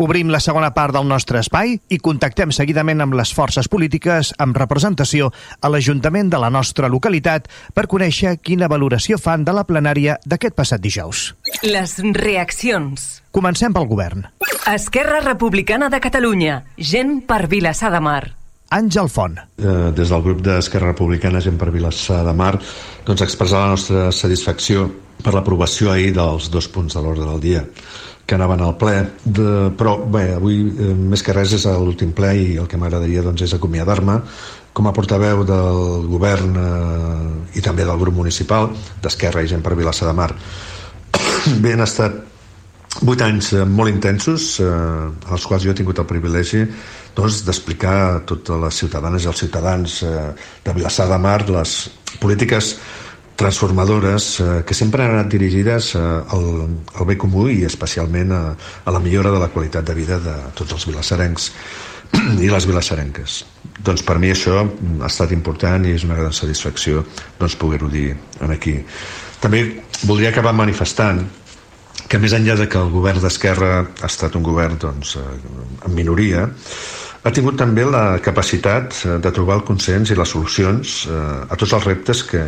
Obrim 0.00 0.30
la 0.32 0.38
segona 0.40 0.70
part 0.72 0.94
del 0.96 1.04
nostre 1.04 1.42
espai 1.44 1.74
i 1.92 1.98
contactem 2.00 2.54
seguidament 2.56 3.02
amb 3.04 3.18
les 3.18 3.34
forces 3.36 3.66
polítiques 3.68 4.30
amb 4.40 4.56
representació 4.56 5.28
a 5.60 5.68
l'Ajuntament 5.68 6.30
de 6.32 6.40
la 6.40 6.48
nostra 6.48 6.88
localitat 6.88 7.50
per 7.76 7.84
conèixer 7.84 8.38
quina 8.40 8.70
valoració 8.72 9.18
fan 9.20 9.44
de 9.44 9.52
la 9.52 9.66
plenària 9.68 10.16
d'aquest 10.24 10.56
passat 10.56 10.80
dijous. 10.80 11.34
Les 11.68 11.98
reaccions. 12.16 13.06
Comencem 13.30 13.76
pel 13.76 13.90
govern. 13.92 14.24
Esquerra 14.72 15.20
Republicana 15.20 15.92
de 15.92 16.00
Catalunya. 16.00 16.62
Gent 16.78 17.18
per 17.28 17.44
Vilassar 17.52 17.92
de 17.92 18.00
Mar. 18.00 18.22
Àngel 18.72 19.12
Font. 19.12 19.36
Eh, 19.36 19.78
des 19.92 20.08
del 20.08 20.24
grup 20.24 20.40
d'Esquerra 20.40 20.94
Republicana 20.94 21.44
Gent 21.44 21.60
per 21.60 21.74
Vilassar 21.76 22.22
de 22.24 22.32
Mar 22.32 22.54
doncs 23.04 23.28
expressar 23.28 23.66
la 23.66 23.74
nostra 23.76 24.10
satisfacció 24.16 24.88
per 25.20 25.34
l'aprovació 25.36 25.92
ahir 25.92 26.14
dels 26.16 26.48
dos 26.48 26.72
punts 26.72 26.96
de 26.96 27.02
l'ordre 27.04 27.26
del 27.26 27.42
dia 27.44 27.66
que 28.30 28.36
anaven 28.38 28.60
al 28.62 28.76
ple, 28.78 28.94
de, 29.26 29.50
però 29.74 29.96
bé, 30.06 30.36
avui 30.36 30.60
eh, 30.62 30.92
més 30.94 31.24
que 31.26 31.34
res 31.34 31.50
és 31.56 31.66
l'últim 31.66 32.12
ple 32.14 32.30
i 32.38 32.44
el 32.62 32.68
que 32.70 32.78
m'agradaria 32.78 33.24
doncs, 33.26 33.42
és 33.48 33.54
acomiadar-me 33.56 34.20
com 34.72 34.86
a 34.86 34.92
portaveu 34.94 35.42
del 35.48 36.06
govern 36.06 36.54
eh, 36.62 37.58
i 37.58 37.64
també 37.64 37.82
del 37.88 37.98
grup 37.98 38.14
municipal 38.20 38.70
d'Esquerra 39.02 39.42
i 39.42 39.50
gent 39.50 39.66
per 39.66 39.74
Vilassar 39.74 40.06
de 40.06 40.14
Mar. 40.14 40.30
Bé, 41.64 41.74
han 41.74 41.82
estat 41.82 42.20
vuit 43.02 43.26
anys 43.26 43.50
eh, 43.56 43.66
molt 43.66 43.90
intensos, 43.90 44.52
eh, 44.62 44.70
als 45.34 45.50
quals 45.50 45.66
jo 45.66 45.74
he 45.74 45.78
tingut 45.82 45.98
el 45.98 46.06
privilegi 46.06 46.62
doncs, 47.18 47.42
d'explicar 47.48 47.98
a 48.04 48.16
totes 48.30 48.62
les 48.62 48.82
ciutadanes 48.84 49.26
i 49.26 49.32
els 49.32 49.42
ciutadans 49.42 50.00
eh, 50.06 50.16
de 50.62 50.78
Vilassar 50.78 51.10
de 51.10 51.18
Mar 51.18 51.40
les 51.50 51.80
polítiques 52.22 52.76
transformadores 53.40 54.26
eh, 54.40 54.48
que 54.68 54.76
sempre 54.76 55.04
han 55.04 55.16
anat 55.16 55.30
dirigides 55.32 55.94
eh, 55.96 56.00
al, 56.00 56.44
al 56.94 57.08
bé 57.08 57.16
comú 57.20 57.46
i 57.48 57.62
especialment 57.64 58.34
a, 58.36 58.42
a 58.84 58.94
la 58.94 59.00
millora 59.00 59.32
de 59.32 59.40
la 59.40 59.48
qualitat 59.54 59.88
de 59.88 59.96
vida 59.96 60.20
de 60.20 60.36
tots 60.58 60.76
els 60.76 60.86
vilassarencs 60.90 61.50
i 62.44 62.50
les 62.52 62.68
vilassarenques. 62.68 63.40
Doncs 63.80 64.04
per 64.04 64.18
mi 64.20 64.32
això 64.34 64.60
ha 64.60 65.08
estat 65.08 65.32
important 65.32 65.86
i 65.88 65.96
és 65.96 66.04
una 66.04 66.18
gran 66.20 66.36
satisfacció 66.36 67.04
doncs, 67.40 67.56
poder-ho 67.56 67.88
dir 67.88 68.12
aquí. 68.50 68.76
També 69.40 69.64
voldria 70.04 70.34
acabar 70.34 70.52
manifestant 70.52 71.24
que 72.10 72.18
més 72.18 72.34
enllà 72.36 72.56
de 72.58 72.66
que 72.68 72.80
el 72.80 72.90
govern 72.92 73.22
d'Esquerra 73.22 73.70
ha 73.86 74.08
estat 74.08 74.36
un 74.36 74.44
govern 74.44 74.76
doncs, 74.82 75.14
eh, 75.16 75.24
en 75.86 75.94
minoria, 75.94 76.48
ha 77.22 77.32
tingut 77.36 77.58
també 77.60 77.84
la 77.84 78.18
capacitat 78.24 78.96
eh, 79.04 79.16
de 79.22 79.32
trobar 79.32 79.60
el 79.60 79.64
consens 79.68 80.10
i 80.10 80.18
les 80.18 80.34
solucions 80.34 81.04
eh, 81.06 81.22
a 81.46 81.56
tots 81.56 81.76
els 81.78 81.86
reptes 81.86 82.24
que, 82.26 82.46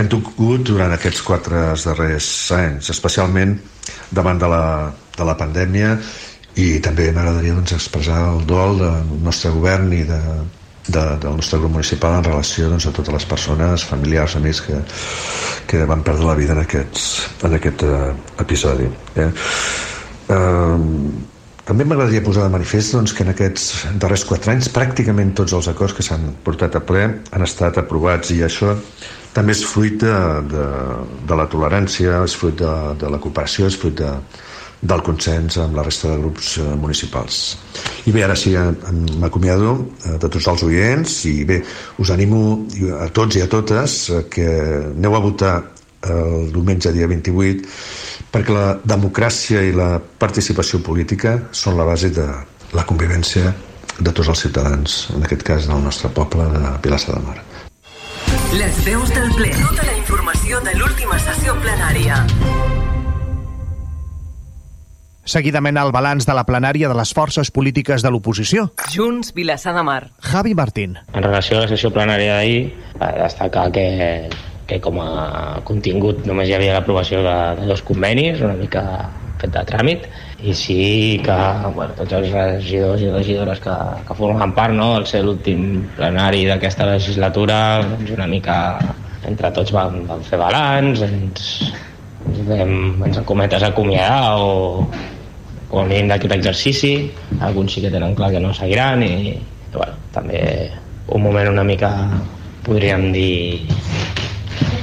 hem 0.00 0.08
tingut 0.08 0.64
durant 0.66 0.92
aquests 0.94 1.22
quatre 1.26 1.62
darrers 1.84 2.28
anys, 2.56 2.90
especialment 2.92 3.56
davant 4.14 4.40
de 4.40 4.48
la, 4.50 4.64
de 5.16 5.26
la 5.26 5.36
pandèmia 5.38 5.96
i 6.60 6.78
també 6.82 7.10
m'agradaria 7.14 7.56
doncs, 7.56 7.74
expressar 7.76 8.20
el 8.32 8.46
dol 8.48 8.80
del 8.80 9.12
nostre 9.24 9.52
govern 9.54 9.92
i 9.94 10.02
de, 10.08 10.20
de, 10.88 11.04
del 11.22 11.36
nostre 11.38 11.60
grup 11.60 11.76
municipal 11.76 12.18
en 12.18 12.26
relació 12.26 12.70
doncs, 12.72 12.88
a 12.88 12.94
totes 12.96 13.14
les 13.14 13.28
persones, 13.30 13.84
familiars, 13.86 14.36
amics 14.40 14.62
que, 14.66 14.80
que 15.70 15.84
van 15.90 16.04
perdre 16.06 16.30
la 16.30 16.38
vida 16.38 16.56
en, 16.56 16.62
aquests, 16.64 17.10
en 17.46 17.58
aquest 17.60 17.84
uh, 17.86 18.00
episodi. 18.42 18.88
Eh? 19.20 19.28
Uh, 20.30 21.38
també 21.70 21.86
m'agradaria 21.86 22.24
posar 22.26 22.48
de 22.48 22.56
manifest 22.56 22.96
doncs, 22.96 23.14
que 23.14 23.22
en 23.22 23.30
aquests 23.30 23.70
darrers 24.02 24.24
quatre 24.26 24.50
anys 24.56 24.72
pràcticament 24.74 25.36
tots 25.38 25.54
els 25.54 25.68
acords 25.70 25.94
que 25.94 26.02
s'han 26.02 26.32
portat 26.46 26.74
a 26.74 26.82
ple 26.82 27.04
han 27.06 27.46
estat 27.46 27.78
aprovats 27.78 28.32
i 28.34 28.40
això 28.42 28.74
també 29.34 29.54
és 29.54 29.64
fruit 29.66 29.98
de, 30.02 30.14
de, 30.50 30.68
de 31.28 31.38
la 31.38 31.46
tolerància, 31.50 32.22
és 32.26 32.36
fruit 32.36 32.56
de, 32.58 32.76
de 33.00 33.10
la 33.12 33.20
cooperació, 33.22 33.68
és 33.70 33.78
fruit 33.78 33.96
de, 34.00 34.12
del 34.80 35.02
consens 35.04 35.58
amb 35.60 35.76
la 35.76 35.84
resta 35.84 36.08
de 36.08 36.20
grups 36.22 36.54
eh, 36.58 36.68
municipals. 36.80 37.40
I 38.08 38.14
bé, 38.16 38.24
ara 38.24 38.36
sí, 38.38 38.54
m'acomiado 39.20 39.74
eh, 39.76 40.16
de 40.16 40.30
tots 40.30 40.48
els 40.54 40.64
oients 40.64 41.18
i 41.28 41.34
bé, 41.48 41.60
us 42.00 42.12
animo 42.14 42.64
a 42.98 43.10
tots 43.12 43.36
i 43.36 43.44
a 43.44 43.48
totes 43.50 44.00
eh, 44.08 44.24
que 44.32 44.48
aneu 44.94 45.16
a 45.16 45.22
votar 45.26 45.54
el 46.00 46.48
diumenge 46.48 46.94
dia 46.96 47.04
28 47.04 47.66
perquè 48.32 48.54
la 48.56 48.78
democràcia 48.88 49.60
i 49.68 49.74
la 49.76 49.98
participació 50.00 50.80
política 50.80 51.34
són 51.52 51.76
la 51.76 51.84
base 51.84 52.08
de 52.16 52.24
la 52.72 52.86
convivència 52.88 53.52
de 54.00 54.12
tots 54.14 54.32
els 54.32 54.46
ciutadans, 54.46 55.00
en 55.12 55.28
aquest 55.28 55.44
cas 55.44 55.68
del 55.68 55.84
nostre 55.84 56.08
poble 56.16 56.48
de 56.56 56.76
Pilassa 56.80 57.12
de 57.12 57.24
Mar. 57.26 57.49
Les 58.50 58.78
veus 58.82 59.10
del 59.14 59.28
ple. 59.36 59.50
Tota 59.54 59.84
la 59.86 59.92
informació 59.94 60.58
de 60.66 60.72
l'última 60.74 61.14
sessió 61.22 61.52
plenària. 61.62 62.16
Seguidament 65.30 65.78
el 65.78 65.92
balanç 65.94 66.26
de 66.26 66.34
la 66.34 66.42
plenària 66.48 66.90
de 66.90 66.96
les 66.98 67.12
forces 67.14 67.52
polítiques 67.54 68.02
de 68.02 68.10
l'oposició. 68.10 68.66
Junts, 68.90 69.30
Vilassar 69.36 69.76
de 69.76 69.84
Mar. 69.86 70.00
Javi 70.32 70.56
Martín. 70.58 70.98
En 71.14 71.22
relació 71.22 71.60
a 71.60 71.62
la 71.62 71.70
sessió 71.70 71.92
plenària 71.94 72.40
d'ahir, 72.40 72.72
destacar 73.20 73.68
que, 73.70 73.86
que 74.66 74.80
com 74.82 74.98
a 75.04 75.60
contingut 75.62 76.26
només 76.26 76.50
hi 76.50 76.58
havia 76.58 76.74
l'aprovació 76.80 77.22
de, 77.22 77.36
de 77.60 77.70
dos 77.70 77.86
convenis, 77.86 78.42
una 78.42 78.58
mica 78.58 78.82
fet 79.38 79.54
de 79.54 79.62
tràmit, 79.70 80.10
i 80.42 80.54
sí 80.56 81.20
que 81.24 81.36
bueno, 81.74 81.92
tots 81.98 82.14
els 82.16 82.30
regidors 82.32 83.02
i 83.04 83.10
regidores 83.12 83.60
que, 83.60 83.76
que 84.08 84.16
formen 84.16 84.54
part, 84.56 84.72
no, 84.76 84.94
al 84.96 85.06
ser 85.08 85.22
l'últim 85.26 85.84
plenari 85.98 86.46
d'aquesta 86.48 86.88
legislatura, 86.88 87.58
doncs 87.84 88.14
una 88.16 88.28
mica 88.30 88.56
entre 89.28 89.52
tots 89.52 89.72
vam, 89.76 90.00
vam 90.08 90.24
fer 90.24 90.40
balanç, 90.40 91.04
ens, 91.04 91.46
ens 92.30 92.42
vam, 92.48 92.74
ens 93.06 93.20
cometes 93.28 93.66
acomiadar 93.68 94.40
o, 94.40 94.86
o 95.70 95.80
a 95.80 95.86
mínim 95.86 96.08
d'aquest 96.10 96.38
exercici 96.38 96.94
alguns 97.44 97.76
sí 97.76 97.84
que 97.84 97.92
tenen 97.92 98.16
clar 98.16 98.32
que 98.32 98.40
no 98.42 98.54
seguiran 98.56 99.04
i 99.04 99.36
bueno, 99.74 99.94
també 100.14 100.40
un 101.12 101.22
moment 101.22 101.52
una 101.52 101.64
mica 101.66 101.92
podríem 102.64 103.10
dir 103.12 103.66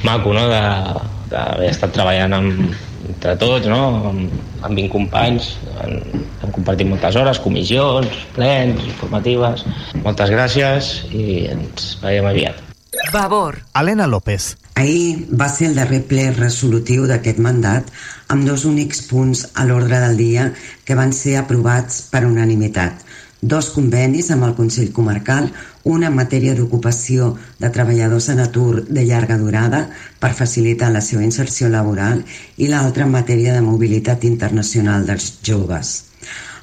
maco 0.06 0.32
no? 0.32 0.46
d'haver 0.48 1.68
estat 1.68 1.92
treballant 1.92 2.38
amb, 2.38 2.78
entre 3.06 3.34
tots 3.40 3.68
no? 3.70 3.82
amb, 4.10 4.38
amb 4.62 4.72
20 4.74 4.92
companys 4.92 5.52
hem, 5.84 5.98
hem 6.42 6.54
compartit 6.54 6.88
moltes 6.90 7.18
hores, 7.20 7.42
comissions 7.44 8.24
plens, 8.36 8.80
informatives 8.90 9.66
moltes 10.04 10.32
gràcies 10.34 10.94
i 11.12 11.44
ens 11.52 11.94
veiem 12.02 12.26
aviat 12.30 12.64
Vavor. 13.12 13.62
Helena 13.74 14.06
López. 14.06 14.56
Ahir 14.74 15.28
va 15.32 15.48
ser 15.48 15.70
el 15.70 15.76
darrer 15.78 16.00
ple 16.10 16.28
resolutiu 16.36 17.06
d'aquest 17.08 17.40
mandat 17.42 17.88
amb 18.32 18.46
dos 18.48 18.64
únics 18.68 19.02
punts 19.08 19.44
a 19.54 19.64
l'ordre 19.68 20.00
del 20.04 20.16
dia 20.20 20.48
que 20.84 20.96
van 20.98 21.12
ser 21.16 21.38
aprovats 21.40 22.02
per 22.12 22.24
unanimitat. 22.26 23.04
Dos 23.40 23.68
convenis 23.70 24.32
amb 24.34 24.42
el 24.48 24.54
Consell 24.58 24.88
Comarcal, 24.90 25.44
un 25.86 26.02
en 26.02 26.14
matèria 26.16 26.56
d'ocupació 26.58 27.36
de 27.62 27.68
treballadors 27.70 28.26
en 28.32 28.42
atur 28.42 28.82
de 28.88 29.04
llarga 29.06 29.36
durada 29.38 29.84
per 30.18 30.32
facilitar 30.34 30.90
la 30.90 31.00
seva 31.00 31.22
inserció 31.22 31.70
laboral 31.70 32.24
i 32.56 32.66
l'altre 32.66 33.06
en 33.06 33.14
matèria 33.14 33.54
de 33.54 33.62
mobilitat 33.62 34.26
internacional 34.26 35.06
dels 35.06 35.30
joves. 35.46 35.94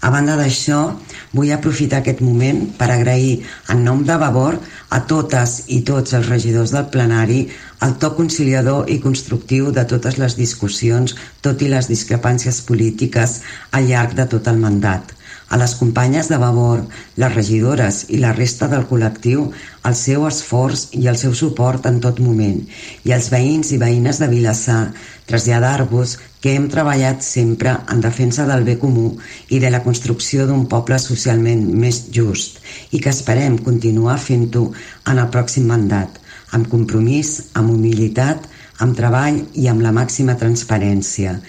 A 0.04 0.12
banda 0.12 0.36
d'això, 0.36 1.00
vull 1.32 1.56
aprofitar 1.56 2.04
aquest 2.04 2.20
moment 2.20 2.66
per 2.76 2.92
agrair 2.92 3.40
en 3.72 3.88
nom 3.88 4.04
de 4.04 4.20
Vavor 4.20 4.60
a 4.92 5.00
totes 5.08 5.62
i 5.72 5.80
tots 5.88 6.14
els 6.14 6.28
regidors 6.28 6.76
del 6.76 6.92
plenari 6.92 7.46
el 7.88 7.96
to 8.04 8.12
conciliador 8.20 8.92
i 8.92 9.00
constructiu 9.00 9.72
de 9.72 9.88
totes 9.88 10.20
les 10.20 10.36
discussions, 10.36 11.16
tot 11.40 11.62
i 11.64 11.72
les 11.72 11.88
discrepàncies 11.88 12.60
polítiques 12.68 13.42
al 13.72 13.88
llarg 13.88 14.20
de 14.20 14.28
tot 14.28 14.52
el 14.52 14.60
mandat 14.60 15.16
a 15.50 15.58
les 15.62 15.76
companyes 15.80 16.30
de 16.32 16.38
Vavor, 16.42 16.84
les 17.22 17.36
regidores 17.36 18.06
i 18.10 18.20
la 18.22 18.34
resta 18.34 18.70
del 18.72 18.88
col·lectiu 18.90 19.50
el 19.86 19.96
seu 20.00 20.26
esforç 20.28 20.88
i 20.98 21.06
el 21.12 21.20
seu 21.22 21.36
suport 21.38 21.86
en 21.90 22.00
tot 22.04 22.22
moment 22.24 22.62
i 23.06 23.14
als 23.14 23.30
veïns 23.34 23.72
i 23.76 23.82
veïnes 23.82 24.22
de 24.22 24.32
Vilassar 24.32 24.82
traslladar-vos 25.30 26.18
que 26.42 26.56
hem 26.56 26.68
treballat 26.70 27.24
sempre 27.26 27.78
en 27.94 28.02
defensa 28.02 28.46
del 28.50 28.66
bé 28.66 28.78
comú 28.82 29.08
i 29.50 29.62
de 29.62 29.72
la 29.74 29.84
construcció 29.86 30.50
d'un 30.50 30.68
poble 30.70 31.00
socialment 31.02 31.66
més 31.86 32.06
just 32.14 32.62
i 32.92 33.02
que 33.02 33.14
esperem 33.14 33.58
continuar 33.70 34.20
fent-ho 34.22 34.68
en 35.06 35.18
el 35.22 35.32
pròxim 35.34 35.70
mandat 35.70 36.22
amb 36.56 36.70
compromís, 36.72 37.52
amb 37.54 37.74
humilitat, 37.74 38.46
amb 38.84 38.96
treball 38.98 39.42
i 39.56 39.68
amb 39.72 39.84
la 39.84 39.94
màxima 39.96 40.36
transparència. 40.40 41.40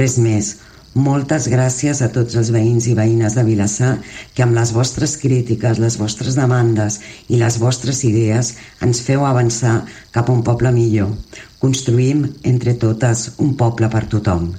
Res 0.00 0.16
més, 0.22 0.56
moltes 0.96 1.46
gràcies 1.52 2.00
a 2.00 2.08
tots 2.12 2.34
els 2.40 2.48
veïns 2.54 2.86
i 2.88 2.94
veïnes 2.96 3.36
de 3.36 3.44
Vilassar 3.44 3.92
que 4.34 4.42
amb 4.44 4.56
les 4.56 4.72
vostres 4.72 5.16
crítiques, 5.20 5.78
les 5.78 5.98
vostres 6.00 6.38
demandes 6.40 7.00
i 7.28 7.36
les 7.40 7.58
vostres 7.60 8.02
idees 8.08 8.54
ens 8.82 9.02
feu 9.04 9.26
avançar 9.28 9.82
cap 10.16 10.30
a 10.30 10.32
un 10.32 10.42
poble 10.46 10.72
millor. 10.72 11.12
Construïm 11.60 12.24
entre 12.48 12.74
totes 12.80 13.34
un 13.38 13.54
poble 13.60 13.90
per 13.92 14.06
tothom. 14.08 14.54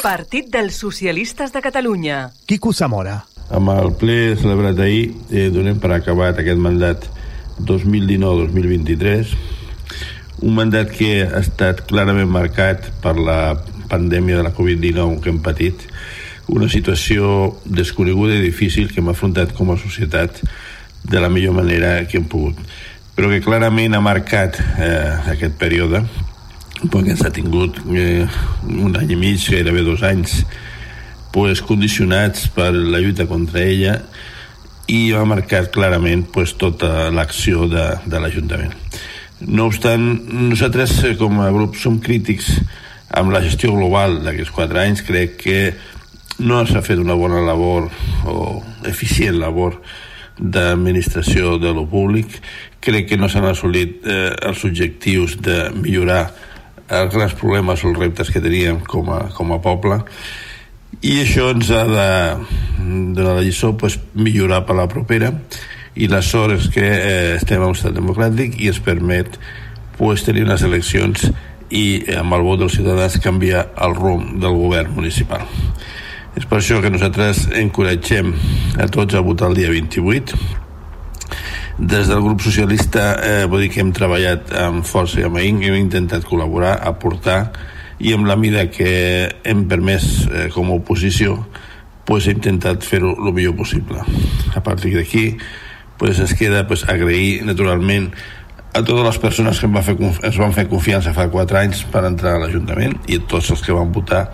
Partit 0.00 0.46
dels 0.48 0.78
Socialistes 0.80 1.52
de 1.52 1.60
Catalunya. 1.60 2.30
Quico 2.46 2.72
Zamora. 2.72 3.18
Amb 3.50 3.74
el 3.74 3.90
ple 3.98 4.36
celebrat 4.38 4.78
ahir 4.78 5.10
eh, 5.28 5.50
donem 5.50 5.82
per 5.82 5.96
acabat 5.98 6.38
aquest 6.38 6.62
mandat 6.62 7.10
2019-2023 7.66 9.34
un 10.40 10.54
mandat 10.56 10.92
que 10.96 11.26
ha 11.26 11.40
estat 11.42 11.82
clarament 11.88 12.30
marcat 12.32 12.86
per 13.04 13.12
la 13.18 13.40
pandèmia 13.90 14.38
de 14.38 14.46
la 14.46 14.54
Covid-19 14.56 15.20
que 15.20 15.32
hem 15.32 15.42
patit, 15.44 15.86
una 16.50 16.70
situació 16.70 17.56
desconeguda 17.64 18.38
i 18.38 18.46
difícil 18.46 18.88
que 18.90 19.02
hem 19.02 19.10
afrontat 19.12 19.52
com 19.54 19.70
a 19.70 19.78
societat 19.78 20.40
de 21.04 21.20
la 21.20 21.30
millor 21.30 21.54
manera 21.58 22.00
que 22.06 22.18
hem 22.18 22.26
pogut 22.30 22.58
però 23.20 23.28
que 23.28 23.42
clarament 23.44 23.92
ha 23.92 24.00
marcat 24.00 24.56
eh, 24.80 25.30
aquest 25.34 25.58
període 25.60 26.00
perquè 26.88 27.12
ens 27.12 27.24
ha 27.26 27.32
tingut 27.34 27.76
eh, 27.92 28.24
un 28.64 28.94
any 28.96 29.10
i 29.12 29.18
mig, 29.20 29.42
gairebé 29.44 29.82
dos 29.84 30.00
anys 30.06 30.38
pues, 31.34 31.60
condicionats 31.60 32.48
per 32.54 32.70
la 32.72 33.02
lluita 33.02 33.26
contra 33.28 33.60
ella 33.60 33.98
i 34.88 35.10
ha 35.12 35.26
marcat 35.28 35.68
clarament 35.74 36.24
pues, 36.32 36.54
tota 36.56 37.10
l'acció 37.12 37.68
de, 37.70 37.84
de 38.08 38.22
l'Ajuntament. 38.22 38.72
No 39.44 39.68
obstant, 39.68 40.06
nosaltres 40.48 40.96
eh, 41.04 41.12
com 41.20 41.42
a 41.44 41.50
grup 41.52 41.76
som 41.76 42.00
crítics 42.00 42.48
amb 43.10 43.32
la 43.34 43.42
gestió 43.42 43.72
global 43.74 44.20
d'aquests 44.24 44.52
quatre 44.54 44.84
anys 44.84 45.02
crec 45.06 45.36
que 45.40 45.60
no 46.40 46.62
s'ha 46.66 46.82
fet 46.84 47.00
una 47.00 47.16
bona 47.18 47.42
labor 47.44 47.90
o 48.28 48.60
eficient 48.88 49.36
labor 49.40 49.80
d'administració 50.40 51.58
de 51.60 51.72
lo 51.76 51.84
públic. 51.88 52.38
Crec 52.80 53.10
que 53.10 53.18
no 53.20 53.28
s'han 53.28 53.50
assolit 53.50 54.06
eh, 54.08 54.30
els 54.48 54.62
objectius 54.64 55.36
de 55.44 55.66
millorar 55.76 56.30
els 56.90 57.12
grans 57.14 57.34
problemes 57.38 57.84
o 57.84 57.90
els 57.90 57.98
reptes 58.00 58.30
que 58.32 58.42
teníem 58.42 58.80
com 58.88 59.10
a, 59.12 59.26
com 59.36 59.52
a 59.52 59.60
poble. 59.62 60.00
I 61.06 61.20
això 61.22 61.50
ens 61.52 61.68
ha 61.70 61.84
de 61.86 62.08
donar 63.14 63.36
la 63.36 63.44
lliçó 63.44 63.76
pues, 63.78 63.98
millorar 64.14 64.64
per 64.66 64.78
la 64.80 64.88
propera. 64.90 65.30
I 65.94 66.08
la 66.08 66.22
sort 66.24 66.56
és 66.56 66.70
que 66.72 66.86
eh, 66.86 67.36
estem 67.36 67.60
en 67.60 67.68
un 67.68 67.76
estat 67.76 67.94
democràtic 67.94 68.56
i 68.62 68.70
ens 68.72 68.80
permet 68.82 69.36
pues, 69.98 70.24
tenir 70.24 70.46
unes 70.48 70.64
eleccions 70.66 71.28
i 71.70 72.02
amb 72.18 72.34
el 72.34 72.44
vot 72.46 72.60
dels 72.60 72.74
ciutadans 72.78 73.18
canvia 73.22 73.64
el 73.78 73.94
rumb 73.94 74.38
del 74.42 74.56
govern 74.58 74.94
municipal. 74.96 75.46
És 76.38 76.46
per 76.46 76.60
això 76.60 76.78
que 76.82 76.90
nosaltres 76.92 77.46
encoratgem 77.58 78.32
a 78.78 78.86
tots 78.90 79.14
a 79.14 79.22
votar 79.26 79.50
el 79.50 79.58
dia 79.58 79.70
28. 79.70 80.38
Des 81.80 82.10
del 82.10 82.22
grup 82.22 82.42
socialista 82.44 83.14
eh, 83.24 83.46
vull 83.50 83.64
dir 83.64 83.70
que 83.72 83.80
hem 83.82 83.90
treballat 83.96 84.52
amb 84.58 84.86
força 84.86 85.22
i 85.22 85.26
amb 85.26 85.38
ahir, 85.40 85.54
hem 85.64 85.78
intentat 85.78 86.26
col·laborar, 86.28 86.76
aportar 86.86 87.40
i 88.00 88.14
amb 88.16 88.28
la 88.28 88.36
mida 88.36 88.66
que 88.72 88.90
hem 89.44 89.66
permès 89.68 90.06
eh, 90.28 90.48
com 90.54 90.70
a 90.70 90.76
oposició 90.76 91.38
pues, 92.04 92.26
hem 92.26 92.40
intentat 92.40 92.82
fer-ho 92.82 93.12
el 93.14 93.32
millor 93.32 93.54
possible. 93.56 94.02
A 94.54 94.62
partir 94.66 94.96
d'aquí 94.96 95.36
pues, 95.98 96.18
es 96.18 96.34
queda 96.34 96.66
pues, 96.66 96.82
agrair 96.88 97.44
naturalment 97.46 98.10
a 98.72 98.82
totes 98.82 99.02
les 99.02 99.18
persones 99.18 99.58
que 99.58 99.66
em 99.66 99.74
va 99.74 99.82
fer, 99.82 99.96
ens 99.98 100.38
van 100.38 100.54
fer 100.54 100.68
confiança 100.70 101.14
fa 101.16 101.26
4 101.30 101.58
anys 101.64 101.82
per 101.90 102.04
entrar 102.06 102.36
a 102.36 102.42
l'Ajuntament 102.44 102.94
i 103.10 103.18
a 103.18 103.24
tots 103.30 103.50
els 103.54 103.64
que 103.66 103.74
van 103.74 103.90
votar 103.92 104.28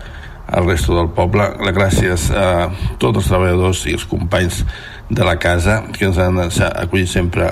al 0.47 0.67
resto 0.67 0.95
del 0.95 1.09
poble. 1.15 1.47
La 1.63 1.73
gràcies 1.75 2.29
a 2.31 2.69
tots 3.01 3.23
els 3.23 3.31
treballadors 3.31 3.85
i 3.89 3.97
els 3.97 4.05
companys 4.07 4.61
de 5.09 5.25
la 5.25 5.37
casa 5.41 5.81
que 5.95 6.07
ens 6.07 6.19
han 6.21 6.39
acollit 6.39 7.09
sempre 7.11 7.49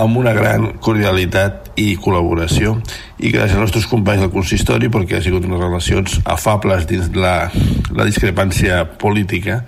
amb 0.00 0.16
una 0.16 0.32
gran 0.32 0.78
cordialitat 0.82 1.72
i 1.80 1.96
col·laboració 2.00 2.76
i 3.18 3.32
gràcies 3.34 3.56
als 3.56 3.64
nostres 3.66 3.88
companys 3.90 4.22
del 4.24 4.32
consistori 4.32 4.90
perquè 4.92 5.18
ha 5.18 5.24
sigut 5.24 5.46
unes 5.48 5.60
relacions 5.60 6.20
afables 6.24 6.86
dins 6.90 7.10
la, 7.16 7.50
la 7.90 8.06
discrepància 8.06 8.84
política 9.02 9.64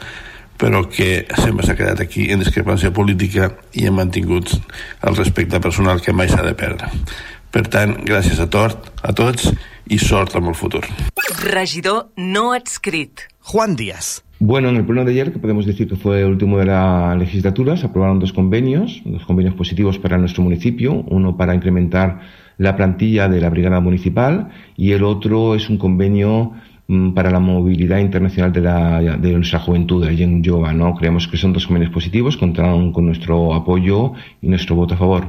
però 0.63 0.85
que 0.87 1.25
sempre 1.43 1.67
s'ha 1.67 1.75
quedat 1.75 2.01
aquí 2.05 2.29
en 2.31 2.39
discrepància 2.45 2.93
política 2.95 3.49
i 3.75 3.89
hem 3.89 3.97
mantingut 3.99 4.53
el 5.03 5.17
respecte 5.19 5.59
personal 5.59 5.99
que 6.05 6.15
mai 6.15 6.31
s'ha 6.31 6.45
de 6.47 6.55
perdre. 6.55 6.87
Per 7.53 7.65
tant, 7.67 7.97
gràcies 8.07 8.39
a, 8.41 8.47
tort, 8.47 8.93
a 9.03 9.11
tots 9.13 9.51
y 9.91 9.99
sort 9.99 10.39
amb 10.39 10.53
el 10.53 10.55
futur. 10.55 10.85
Regidor 11.43 12.13
no 12.17 12.53
adscrit. 12.55 13.27
Juan 13.43 13.75
Díaz. 13.75 14.23
Bueno, 14.39 14.69
en 14.69 14.77
el 14.77 14.87
pleno 14.87 15.05
de 15.05 15.11
ayer, 15.11 15.33
que 15.33 15.39
podemos 15.39 15.67
decir 15.67 15.89
que 15.89 15.97
fue 15.97 16.21
el 16.21 16.31
último 16.31 16.59
de 16.59 16.67
la 16.67 17.17
legislatura, 17.17 17.77
se 17.77 17.87
aprobaron 17.87 18.21
dos 18.21 18.33
convenios, 18.33 19.03
dos 19.05 19.25
convenios 19.25 19.55
positivos 19.55 19.99
para 19.99 20.17
nuestro 20.17 20.45
municipio, 20.45 21.05
uno 21.09 21.37
para 21.37 21.55
incrementar 21.55 22.21
la 22.59 22.77
plantilla 22.77 23.29
de 23.29 23.41
la 23.41 23.51
brigada 23.51 23.81
municipal 23.81 24.51
y 24.77 24.93
el 24.93 25.03
otro 25.03 25.55
es 25.55 25.69
un 25.69 25.79
convenio 25.79 26.53
para 27.15 27.31
la 27.31 27.41
movilidad 27.41 27.99
internacional 27.99 28.53
de, 28.53 28.61
la, 28.61 29.01
de 29.01 29.33
nuestra 29.33 29.61
juventud, 29.61 30.05
allí 30.05 30.23
en 30.23 30.43
Yoba, 30.43 30.73
¿no? 30.73 30.95
Creemos 30.95 31.27
que 31.29 31.37
son 31.37 31.53
dos 31.53 31.67
convenios 31.67 31.93
positivos, 31.93 32.37
contaron 32.37 32.93
con 32.93 33.07
nuestro 33.07 33.55
apoyo 33.55 34.13
y 34.43 34.49
nuestro 34.49 34.77
voto 34.77 34.95
a 34.95 34.99
favor. 34.99 35.29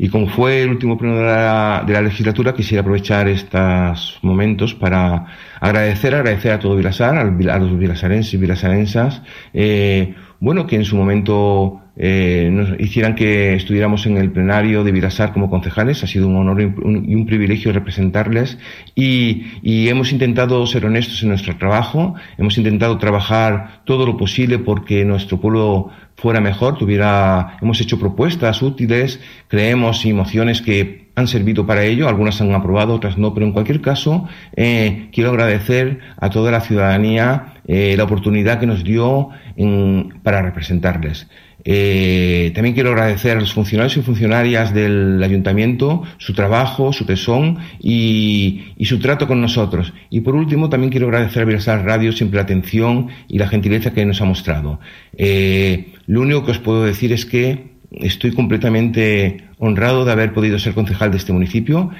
Y 0.00 0.08
como 0.08 0.28
fue 0.28 0.62
el 0.62 0.70
último 0.70 0.96
pleno 0.96 1.16
de 1.16 1.24
la, 1.24 1.82
de 1.84 1.92
la, 1.92 2.00
legislatura, 2.02 2.54
quisiera 2.54 2.82
aprovechar 2.82 3.26
estos 3.28 4.20
momentos 4.22 4.72
para 4.72 5.26
agradecer, 5.60 6.14
agradecer 6.14 6.52
a 6.52 6.60
todo 6.60 6.76
Vilasar, 6.76 7.18
a 7.18 7.24
los 7.58 7.78
vilasarenses 7.78 8.32
y 8.32 8.36
vilasarensas, 8.36 9.22
eh, 9.52 10.14
bueno, 10.38 10.68
que 10.68 10.76
en 10.76 10.84
su 10.84 10.96
momento 10.96 11.80
eh, 11.98 12.48
nos 12.52 12.78
hicieran 12.78 13.16
que 13.16 13.54
estuviéramos 13.54 14.06
en 14.06 14.16
el 14.18 14.30
plenario 14.30 14.84
de 14.84 14.92
Vilasar 14.92 15.32
como 15.32 15.50
concejales. 15.50 16.04
Ha 16.04 16.06
sido 16.06 16.28
un 16.28 16.36
honor 16.36 16.60
y 16.62 17.14
un, 17.14 17.26
privilegio 17.26 17.72
representarles 17.72 18.56
y, 18.94 19.46
y, 19.62 19.88
hemos 19.88 20.12
intentado 20.12 20.64
ser 20.66 20.86
honestos 20.86 21.22
en 21.24 21.30
nuestro 21.30 21.56
trabajo. 21.58 22.14
Hemos 22.38 22.56
intentado 22.56 22.98
trabajar 22.98 23.82
todo 23.84 24.06
lo 24.06 24.16
posible 24.16 24.58
porque 24.60 25.04
nuestro 25.04 25.40
pueblo 25.40 25.90
fuera 26.18 26.40
mejor, 26.40 26.78
tuviera, 26.78 27.56
hemos 27.62 27.80
hecho 27.80 27.98
propuestas 27.98 28.62
útiles, 28.62 29.20
creemos 29.46 30.04
y 30.04 30.12
mociones 30.12 30.60
que 30.62 31.08
han 31.14 31.28
servido 31.28 31.66
para 31.66 31.84
ello, 31.84 32.08
algunas 32.08 32.40
han 32.40 32.54
aprobado, 32.54 32.94
otras 32.94 33.18
no, 33.18 33.34
pero 33.34 33.46
en 33.46 33.52
cualquier 33.52 33.80
caso 33.80 34.28
eh, 34.56 35.08
quiero 35.12 35.30
agradecer 35.30 35.98
a 36.16 36.30
toda 36.30 36.50
la 36.50 36.60
ciudadanía 36.60 37.54
eh, 37.66 37.94
la 37.96 38.04
oportunidad 38.04 38.60
que 38.60 38.66
nos 38.66 38.84
dio 38.84 39.30
en, 39.56 40.14
para 40.22 40.42
representarles. 40.42 41.28
Eh, 41.70 42.50
también 42.54 42.74
quiero 42.74 42.88
agradecer 42.88 43.36
a 43.36 43.40
los 43.40 43.52
funcionarios 43.52 43.98
y 43.98 44.00
funcionarias 44.00 44.72
del 44.72 45.22
ayuntamiento 45.22 46.02
su 46.16 46.32
trabajo, 46.32 46.94
su 46.94 47.04
tesón 47.04 47.58
y, 47.78 48.72
y, 48.78 48.86
su 48.86 48.98
trato 48.98 49.28
con 49.28 49.42
nosotros. 49.42 49.92
Y 50.08 50.22
por 50.22 50.34
último, 50.34 50.70
también 50.70 50.90
quiero 50.90 51.08
agradecer 51.08 51.42
a 51.42 51.44
Vilasar 51.44 51.84
Radio 51.84 52.12
siempre 52.12 52.36
la 52.36 52.44
atención 52.44 53.08
y 53.28 53.36
la 53.36 53.48
gentileza 53.48 53.92
que 53.92 54.06
nos 54.06 54.22
ha 54.22 54.24
mostrado. 54.24 54.80
Eh, 55.18 55.92
lo 56.06 56.22
único 56.22 56.46
que 56.46 56.52
os 56.52 56.58
puedo 56.58 56.84
decir 56.84 57.12
es 57.12 57.26
que 57.26 57.72
estoy 57.92 58.32
completamente 58.32 59.48
honrado 59.58 60.06
de 60.06 60.12
haber 60.12 60.32
podido 60.32 60.58
ser 60.58 60.72
concejal 60.72 61.10
de 61.10 61.18
este 61.18 61.34
municipio 61.34 61.90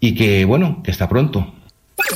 y 0.00 0.14
que, 0.14 0.46
bueno, 0.46 0.80
que 0.82 0.90
hasta 0.90 1.06
pronto. 1.06 1.52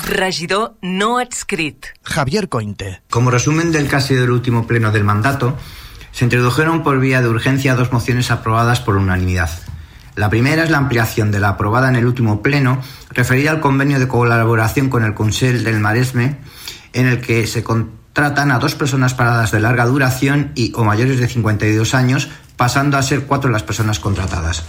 Regidor 0.08 0.76
no 0.80 1.18
adscrit. 1.18 1.84
Javier 2.02 2.48
Cointe. 2.48 3.02
Como 3.10 3.30
resumen 3.30 3.70
del 3.70 3.86
casi 3.86 4.14
del 4.14 4.30
último 4.30 4.66
pleno 4.66 4.90
del 4.90 5.04
mandato, 5.04 5.58
se 6.12 6.24
introdujeron 6.24 6.82
por 6.82 7.00
vía 7.00 7.20
de 7.20 7.28
urgencia 7.28 7.74
dos 7.74 7.92
mociones 7.92 8.30
aprobadas 8.30 8.80
por 8.80 8.96
unanimidad. 8.96 9.50
La 10.14 10.28
primera 10.28 10.62
es 10.62 10.70
la 10.70 10.78
ampliación 10.78 11.30
de 11.30 11.40
la 11.40 11.50
aprobada 11.50 11.88
en 11.88 11.96
el 11.96 12.06
último 12.06 12.42
pleno, 12.42 12.80
referida 13.10 13.50
al 13.50 13.60
convenio 13.60 13.98
de 13.98 14.08
colaboración 14.08 14.90
con 14.90 15.04
el 15.04 15.14
Consell 15.14 15.64
del 15.64 15.80
Maresme, 15.80 16.36
en 16.92 17.06
el 17.06 17.20
que 17.22 17.46
se 17.46 17.64
contratan 17.64 18.50
a 18.50 18.58
dos 18.58 18.74
personas 18.74 19.14
paradas 19.14 19.52
de 19.52 19.60
larga 19.60 19.86
duración 19.86 20.52
y 20.54 20.72
o 20.76 20.84
mayores 20.84 21.18
de 21.18 21.28
52 21.28 21.94
años, 21.94 22.28
pasando 22.56 22.98
a 22.98 23.02
ser 23.02 23.24
cuatro 23.24 23.50
las 23.50 23.62
personas 23.62 23.98
contratadas. 23.98 24.64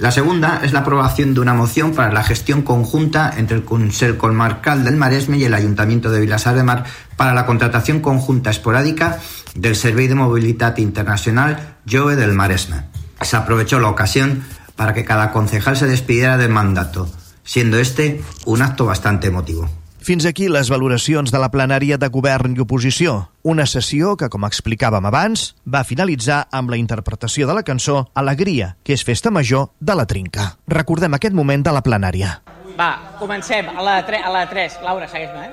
La 0.00 0.10
segunda 0.10 0.60
es 0.64 0.72
la 0.72 0.80
aprobación 0.80 1.34
de 1.34 1.40
una 1.40 1.54
moción 1.54 1.94
para 1.94 2.12
la 2.12 2.24
gestión 2.24 2.62
conjunta 2.62 3.32
entre 3.36 3.56
el 3.56 3.64
Consell 3.64 4.16
Comarcal 4.16 4.84
del 4.84 4.96
Maresme 4.96 5.38
y 5.38 5.44
el 5.44 5.54
Ayuntamiento 5.54 6.10
de 6.10 6.20
Vilasar 6.20 6.56
de 6.56 6.64
Mar 6.64 6.84
para 7.16 7.32
la 7.32 7.46
contratación 7.46 8.00
conjunta 8.00 8.50
esporádica 8.50 9.20
del 9.54 9.76
Servei 9.76 10.08
de 10.08 10.16
Movilidad 10.16 10.76
Internacional 10.78 11.76
JOE 11.86 12.16
del 12.16 12.32
Maresme. 12.32 12.82
Se 13.20 13.36
aprovechó 13.36 13.78
la 13.78 13.88
ocasión 13.88 14.42
para 14.74 14.94
que 14.94 15.04
cada 15.04 15.30
concejal 15.30 15.76
se 15.76 15.86
despidiera 15.86 16.38
del 16.38 16.50
mandato, 16.50 17.08
siendo 17.44 17.78
este 17.78 18.22
un 18.46 18.62
acto 18.62 18.86
bastante 18.86 19.28
emotivo. 19.28 19.70
Fins 20.04 20.26
aquí 20.28 20.50
les 20.52 20.68
valoracions 20.68 21.32
de 21.32 21.38
la 21.40 21.48
plenària 21.48 21.96
de 21.96 22.10
govern 22.12 22.52
i 22.52 22.60
oposició. 22.60 23.32
Una 23.48 23.64
sessió 23.64 24.10
que, 24.20 24.28
com 24.28 24.44
explicàvem 24.44 25.06
abans, 25.08 25.56
va 25.64 25.80
finalitzar 25.88 26.42
amb 26.52 26.68
la 26.68 26.76
interpretació 26.76 27.48
de 27.48 27.54
la 27.56 27.62
cançó 27.64 28.12
Alegria, 28.12 28.76
que 28.84 28.92
és 28.92 29.00
festa 29.00 29.32
major 29.32 29.72
de 29.80 29.96
la 29.96 30.04
Trinca. 30.04 30.60
Recordem 30.68 31.16
aquest 31.16 31.32
moment 31.32 31.64
de 31.64 31.72
la 31.72 31.80
plenària. 31.80 32.36
Va, 32.76 33.16
comencem. 33.16 33.64
A 33.72 33.80
la, 33.80 34.04
a 34.04 34.30
la 34.36 34.44
3. 34.52 34.84
Laura, 34.84 35.08
segueix-me, 35.08 35.48
eh? 35.48 35.52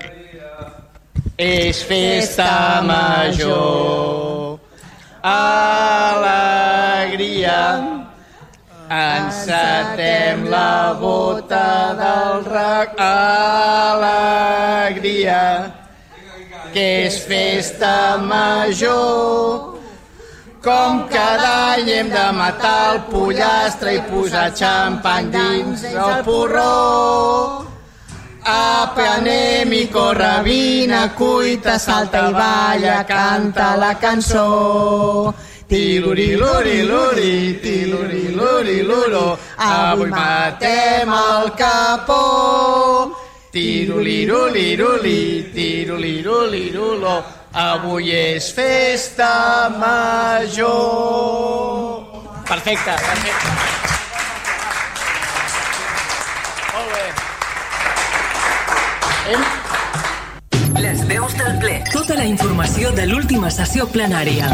És 1.40 1.80
festa 1.88 2.84
major, 2.84 4.60
alegria, 6.12 6.92
encetem 8.92 10.50
la 10.52 10.94
bota 11.00 11.96
del 11.96 12.44
rac, 12.44 12.92
alegria, 13.88 15.46
que 16.74 17.06
és 17.08 17.16
festa 17.24 18.18
major. 18.20 19.80
Com 20.62 21.08
cada 21.10 21.74
any 21.74 21.90
hem 21.90 22.10
de 22.12 22.32
matar 22.38 22.94
el 22.94 23.00
pollastre 23.10 23.96
i 23.96 24.02
posar 24.12 24.52
xampany 24.54 25.32
dins 25.34 25.84
el 25.90 26.24
porró. 26.28 27.66
Apa, 28.44 29.06
anem 29.22 29.72
i 29.74 29.88
corre, 29.94 30.44
vine, 30.44 31.02
cuita, 31.18 31.80
salta 31.80 32.30
i 32.30 32.34
balla, 32.34 33.04
canta 33.08 33.78
la 33.78 33.94
cançó. 34.02 35.34
Tiluri-luri-luri, 35.72 37.56
tiluri-luri-luro, 37.64 39.40
avui 39.56 40.10
matem 40.10 41.08
el 41.08 41.54
capó. 41.56 43.16
Tiruli-ruli-ruli, 43.52 45.50
tiruli-ruli-rulo, 45.56 47.24
avui 47.54 48.12
és 48.12 48.52
festa 48.52 49.72
major. 49.80 50.68
Perfecte, 52.52 52.92
perfecte. 52.92 53.48
Les 60.84 61.08
veus 61.08 61.34
del 61.40 61.58
ple. 61.64 61.80
Tota 61.94 62.20
la 62.20 62.28
informació 62.28 62.92
de 62.92 63.08
l'última 63.08 63.48
sessió 63.50 63.88
plenària. 63.88 64.52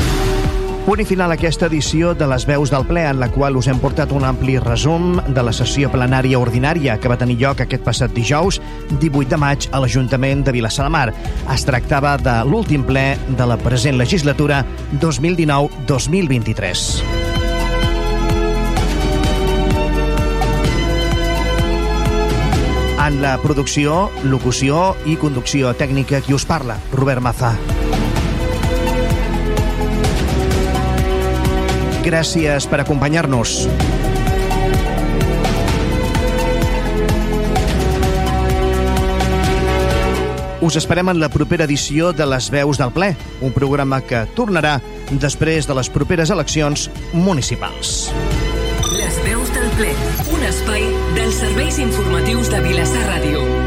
Punt 0.87 1.01
i 1.03 1.03
final 1.03 1.33
aquesta 1.33 1.65
edició 1.67 2.13
de 2.15 2.23
les 2.31 2.45
veus 2.47 2.71
del 2.71 2.85
ple 2.87 3.01
en 3.03 3.17
la 3.19 3.27
qual 3.27 3.57
us 3.59 3.67
hem 3.67 3.75
portat 3.83 4.07
un 4.15 4.23
ampli 4.23 4.53
resum 4.63 5.17
de 5.35 5.43
la 5.43 5.51
sessió 5.51 5.91
plenària 5.91 6.39
ordinària 6.39 6.95
que 6.95 7.11
va 7.11 7.17
tenir 7.19 7.35
lloc 7.41 7.59
aquest 7.59 7.83
passat 7.83 8.15
dijous 8.15 8.61
18 8.93 9.27
de 9.33 9.39
maig 9.41 9.67
a 9.75 9.81
l'Ajuntament 9.83 10.45
de 10.47 10.53
Vilassar 10.55 10.87
de 10.87 10.93
Mar. 10.95 11.11
Es 11.51 11.67
tractava 11.67 12.15
de 12.15 12.37
l'últim 12.47 12.87
ple 12.87 13.19
de 13.27 13.49
la 13.51 13.59
present 13.59 13.99
legislatura 13.99 14.63
2019-2023. 15.03 17.03
En 23.09 23.19
la 23.19 23.35
producció, 23.43 24.07
locució 24.23 24.95
i 25.03 25.19
conducció 25.19 25.75
tècnica 25.75 26.23
qui 26.23 26.31
us 26.31 26.47
parla, 26.47 26.79
Robert 26.95 27.19
Maza. 27.27 27.57
Gràcies 32.07 32.63
per 32.71 32.79
acompanyar-nos. 32.79 33.65
Us 40.63 40.77
esperem 40.79 41.11
en 41.11 41.19
la 41.19 41.27
propera 41.29 41.67
edició 41.67 42.13
de 42.15 42.25
Les 42.25 42.47
Veus 42.51 42.79
del 42.79 42.95
Ple, 42.95 43.11
un 43.43 43.51
programa 43.51 43.99
que 44.07 44.23
tornarà 44.39 44.77
després 45.11 45.67
de 45.67 45.75
les 45.75 45.91
properes 45.91 46.31
eleccions 46.31 46.87
municipals. 47.11 48.09
Les 48.95 49.23
veus 49.27 49.55
del 49.59 49.71
ple, 49.75 49.93
un 50.31 50.49
espai 50.49 50.87
dels 51.19 51.41
serveis 51.43 51.79
informatius 51.83 52.51
de 52.55 52.63
Vilassar 52.69 53.07
Ràdio. 53.11 53.66